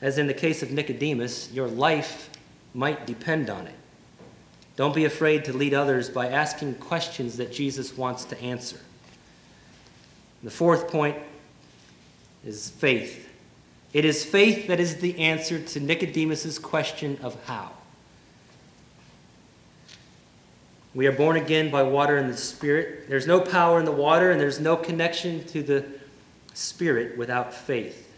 as 0.00 0.18
in 0.18 0.26
the 0.26 0.34
case 0.34 0.62
of 0.62 0.70
Nicodemus, 0.70 1.52
your 1.52 1.68
life 1.68 2.30
might 2.74 3.06
depend 3.06 3.50
on 3.50 3.66
it. 3.66 3.74
Don't 4.76 4.94
be 4.94 5.04
afraid 5.04 5.44
to 5.44 5.52
lead 5.52 5.74
others 5.74 6.08
by 6.08 6.28
asking 6.28 6.76
questions 6.76 7.36
that 7.36 7.52
Jesus 7.52 7.96
wants 7.96 8.24
to 8.24 8.40
answer. 8.40 8.78
The 10.42 10.50
fourth 10.50 10.88
point 10.88 11.18
is 12.44 12.70
faith. 12.70 13.28
It 13.92 14.04
is 14.04 14.24
faith 14.24 14.68
that 14.68 14.80
is 14.80 14.96
the 14.96 15.18
answer 15.18 15.60
to 15.60 15.80
Nicodemus's 15.80 16.58
question 16.58 17.18
of 17.22 17.36
how. 17.44 17.72
We 20.94 21.06
are 21.06 21.12
born 21.12 21.36
again 21.36 21.70
by 21.70 21.84
water 21.84 22.16
and 22.16 22.28
the 22.28 22.36
Spirit. 22.36 23.08
There's 23.08 23.26
no 23.26 23.40
power 23.40 23.78
in 23.78 23.84
the 23.84 23.92
water, 23.92 24.30
and 24.30 24.40
there's 24.40 24.58
no 24.58 24.76
connection 24.76 25.44
to 25.46 25.62
the 25.62 25.84
Spirit 26.52 27.16
without 27.16 27.54
faith. 27.54 28.08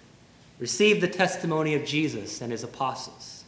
Receive 0.59 1.01
the 1.01 1.09
testimony 1.09 1.75
of 1.75 1.85
Jesus 1.85 2.41
and 2.41 2.51
his 2.51 2.63
apostles. 2.63 3.45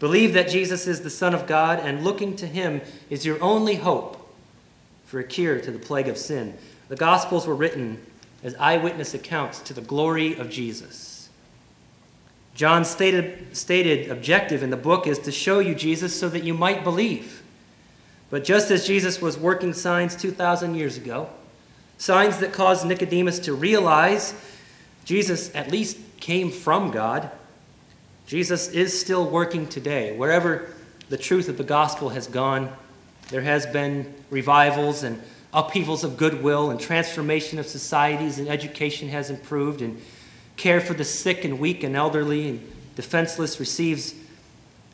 Believe 0.00 0.34
that 0.34 0.48
Jesus 0.48 0.86
is 0.86 1.02
the 1.02 1.10
Son 1.10 1.32
of 1.32 1.46
God, 1.46 1.78
and 1.78 2.02
looking 2.02 2.34
to 2.36 2.46
him 2.46 2.80
is 3.08 3.24
your 3.24 3.40
only 3.42 3.76
hope 3.76 4.34
for 5.04 5.20
a 5.20 5.24
cure 5.24 5.60
to 5.60 5.70
the 5.70 5.78
plague 5.78 6.08
of 6.08 6.18
sin. 6.18 6.58
The 6.88 6.96
Gospels 6.96 7.46
were 7.46 7.54
written 7.54 8.04
as 8.42 8.54
eyewitness 8.56 9.14
accounts 9.14 9.60
to 9.60 9.74
the 9.74 9.80
glory 9.80 10.36
of 10.36 10.50
Jesus. 10.50 11.28
John's 12.54 12.88
stated, 12.88 13.56
stated 13.56 14.10
objective 14.10 14.62
in 14.62 14.70
the 14.70 14.76
book 14.76 15.06
is 15.06 15.18
to 15.20 15.30
show 15.30 15.60
you 15.60 15.74
Jesus 15.74 16.18
so 16.18 16.28
that 16.28 16.42
you 16.42 16.54
might 16.54 16.82
believe. 16.82 17.42
But 18.30 18.44
just 18.44 18.70
as 18.70 18.86
Jesus 18.86 19.20
was 19.20 19.38
working 19.38 19.72
signs 19.72 20.16
2,000 20.16 20.74
years 20.74 20.96
ago, 20.96 21.28
signs 21.98 22.38
that 22.38 22.52
caused 22.52 22.86
Nicodemus 22.86 23.38
to 23.40 23.54
realize 23.54 24.34
Jesus 25.04 25.54
at 25.54 25.70
least 25.70 25.98
came 26.18 26.50
from 26.50 26.90
God, 26.90 27.30
Jesus 28.26 28.68
is 28.68 28.98
still 28.98 29.28
working 29.28 29.68
today. 29.68 30.16
Wherever 30.16 30.68
the 31.08 31.16
truth 31.16 31.48
of 31.48 31.56
the 31.56 31.64
gospel 31.64 32.08
has 32.08 32.26
gone, 32.26 32.72
there 33.28 33.42
has 33.42 33.66
been 33.66 34.12
revivals 34.30 35.04
and 35.04 35.22
upheavals 35.52 36.02
of 36.02 36.16
goodwill 36.16 36.70
and 36.70 36.80
transformation 36.80 37.58
of 37.58 37.66
societies, 37.66 38.38
and 38.38 38.48
education 38.48 39.08
has 39.08 39.30
improved, 39.30 39.80
and 39.80 40.00
care 40.56 40.80
for 40.80 40.94
the 40.94 41.04
sick 41.04 41.44
and 41.44 41.58
weak 41.60 41.84
and 41.84 41.94
elderly 41.94 42.48
and 42.48 42.72
defenseless 42.96 43.60
receives 43.60 44.14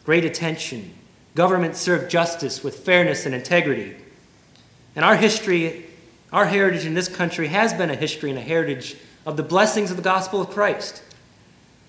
great 0.05 0.25
attention. 0.25 0.92
Government 1.35 1.77
serve 1.77 2.09
justice 2.09 2.62
with 2.62 2.81
fairness 2.81 3.25
and 3.25 3.35
integrity. 3.35 3.97
And 4.95 5.05
our 5.05 5.16
history, 5.16 5.87
our 6.33 6.47
heritage 6.47 6.85
in 6.85 6.95
this 6.95 7.09
country 7.09 7.49
has 7.49 7.73
been 7.73 7.90
a 7.90 7.97
history 7.97 8.31
and 8.31 8.38
a 8.38 8.42
heritage 8.42 8.97
of 9.25 9.37
the 9.37 9.42
blessings 9.42 9.90
of 9.90 9.97
the 9.97 10.03
gospel 10.03 10.40
of 10.40 10.51
Christ. 10.51 11.03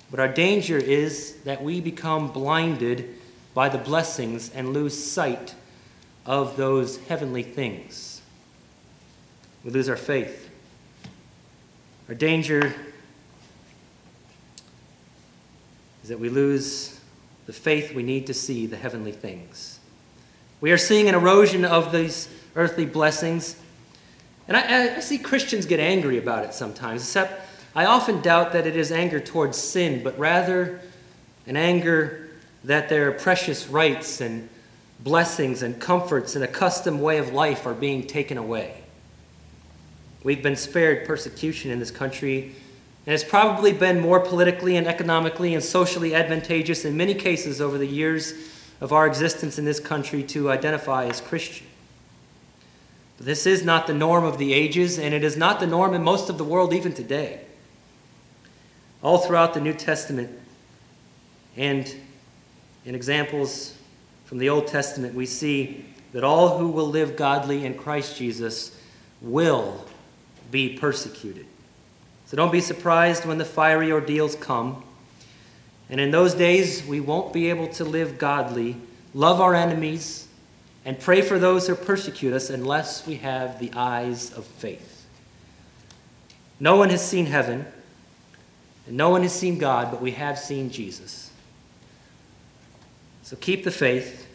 But 0.09 0.19
our 0.19 0.27
danger 0.27 0.77
is 0.77 1.33
that 1.43 1.63
we 1.63 1.81
become 1.81 2.31
blinded 2.31 3.15
by 3.53 3.69
the 3.69 3.77
blessings 3.77 4.49
and 4.51 4.73
lose 4.73 5.01
sight 5.01 5.55
of 6.25 6.55
those 6.55 6.97
heavenly 7.07 7.43
things. 7.43 8.21
We 9.63 9.71
lose 9.71 9.89
our 9.89 9.97
faith. 9.97 10.49
Our 12.07 12.15
danger 12.15 12.73
is 16.03 16.09
that 16.09 16.19
we 16.19 16.29
lose 16.29 16.92
the 17.45 17.53
faith 17.53 17.93
we 17.93 18.03
need 18.03 18.27
to 18.27 18.33
see 18.33 18.65
the 18.65 18.77
heavenly 18.77 19.11
things. 19.11 19.79
We 20.61 20.71
are 20.71 20.77
seeing 20.77 21.09
an 21.09 21.15
erosion 21.15 21.65
of 21.65 21.91
these 21.91 22.29
earthly 22.55 22.85
blessings. 22.85 23.57
And 24.47 24.55
I, 24.55 24.95
I, 24.95 24.99
see 24.99 25.17
Christians 25.17 25.65
get 25.65 25.79
angry 25.79 26.17
about 26.17 26.45
it 26.45 26.53
sometimes, 26.53 27.01
except 27.01 27.49
I 27.75 27.85
often 27.85 28.21
doubt 28.21 28.53
that 28.53 28.67
it 28.67 28.75
is 28.75 28.91
anger 28.91 29.19
towards 29.19 29.57
sin, 29.57 30.03
but 30.03 30.17
rather 30.17 30.79
an 31.47 31.57
anger 31.57 32.29
that 32.63 32.87
their 32.87 33.11
precious 33.11 33.67
rights 33.67 34.21
and 34.21 34.47
blessings 35.01 35.63
and 35.63 35.79
comforts 35.81 36.35
and 36.35 36.43
accustomed 36.43 37.01
way 37.01 37.17
of 37.17 37.33
life 37.33 37.65
are 37.65 37.73
being 37.73 38.07
taken 38.07 38.37
away. 38.37 38.83
We've 40.23 40.41
been 40.41 40.55
spared 40.55 41.05
persecution 41.05 41.71
in 41.71 41.79
this 41.79 41.91
country 41.91 42.55
and 43.05 43.13
it's 43.13 43.23
probably 43.23 43.73
been 43.73 43.99
more 43.99 44.19
politically 44.19 44.77
and 44.77 44.87
economically 44.87 45.53
and 45.53 45.63
socially 45.63 46.15
advantageous 46.15 46.85
in 46.85 46.95
many 46.95 47.13
cases 47.13 47.59
over 47.59 47.77
the 47.77 47.87
years 47.87 48.33
of 48.79 48.93
our 48.93 49.05
existence 49.05 49.59
in 49.59 49.65
this 49.65 49.79
country 49.79 50.23
to 50.23 50.49
identify 50.49 51.05
as 51.05 51.19
Christian. 51.19 51.67
But 53.17 53.25
this 53.25 53.45
is 53.45 53.63
not 53.63 53.87
the 53.87 53.93
norm 53.93 54.23
of 54.23 54.37
the 54.37 54.53
ages, 54.53 54.97
and 54.97 55.13
it 55.13 55.23
is 55.23 55.35
not 55.35 55.59
the 55.59 55.67
norm 55.67 55.93
in 55.93 56.03
most 56.03 56.29
of 56.29 56.37
the 56.37 56.43
world 56.43 56.73
even 56.73 56.93
today. 56.93 57.41
All 59.01 59.17
throughout 59.17 59.53
the 59.53 59.61
New 59.61 59.73
Testament 59.73 60.31
and 61.57 61.93
in 62.85 62.95
examples 62.95 63.77
from 64.25 64.37
the 64.37 64.49
Old 64.49 64.67
Testament, 64.67 65.13
we 65.13 65.25
see 65.25 65.85
that 66.13 66.23
all 66.23 66.57
who 66.57 66.69
will 66.69 66.87
live 66.87 67.15
godly 67.17 67.65
in 67.65 67.73
Christ 67.75 68.17
Jesus 68.17 68.77
will 69.21 69.85
be 70.51 70.77
persecuted. 70.77 71.45
So 72.25 72.37
don't 72.37 72.51
be 72.51 72.61
surprised 72.61 73.25
when 73.25 73.37
the 73.37 73.45
fiery 73.45 73.91
ordeals 73.91 74.35
come. 74.35 74.83
And 75.89 75.99
in 75.99 76.11
those 76.11 76.33
days, 76.33 76.85
we 76.85 76.99
won't 76.99 77.33
be 77.33 77.49
able 77.49 77.67
to 77.69 77.83
live 77.83 78.17
godly, 78.17 78.77
love 79.13 79.39
our 79.39 79.53
enemies, 79.53 80.27
and 80.85 80.99
pray 80.99 81.21
for 81.21 81.39
those 81.39 81.67
who 81.67 81.75
persecute 81.75 82.33
us 82.33 82.49
unless 82.49 83.05
we 83.05 83.15
have 83.15 83.59
the 83.59 83.71
eyes 83.73 84.33
of 84.33 84.45
faith. 84.45 85.05
No 86.59 86.75
one 86.75 86.89
has 86.89 87.05
seen 87.05 87.27
heaven, 87.27 87.65
and 88.87 88.97
no 88.97 89.09
one 89.09 89.21
has 89.21 89.33
seen 89.33 89.57
God, 89.57 89.91
but 89.91 90.01
we 90.01 90.11
have 90.11 90.39
seen 90.39 90.69
Jesus. 90.69 91.31
So 93.23 93.35
keep 93.35 93.63
the 93.63 93.71
faith, 93.71 94.27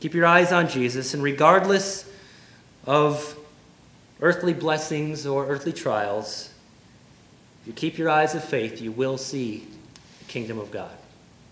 keep 0.00 0.14
your 0.14 0.26
eyes 0.26 0.52
on 0.52 0.68
Jesus, 0.68 1.14
and 1.14 1.22
regardless 1.22 2.08
of 2.84 3.36
earthly 4.20 4.52
blessings 4.52 5.26
or 5.26 5.46
earthly 5.46 5.72
trials, 5.72 6.50
you 7.66 7.72
keep 7.72 7.98
your 7.98 8.08
eyes 8.08 8.34
of 8.34 8.44
faith, 8.44 8.80
you 8.80 8.92
will 8.92 9.18
see 9.18 9.66
the 10.20 10.24
kingdom 10.26 10.58
of 10.58 10.70
God. 10.70 10.92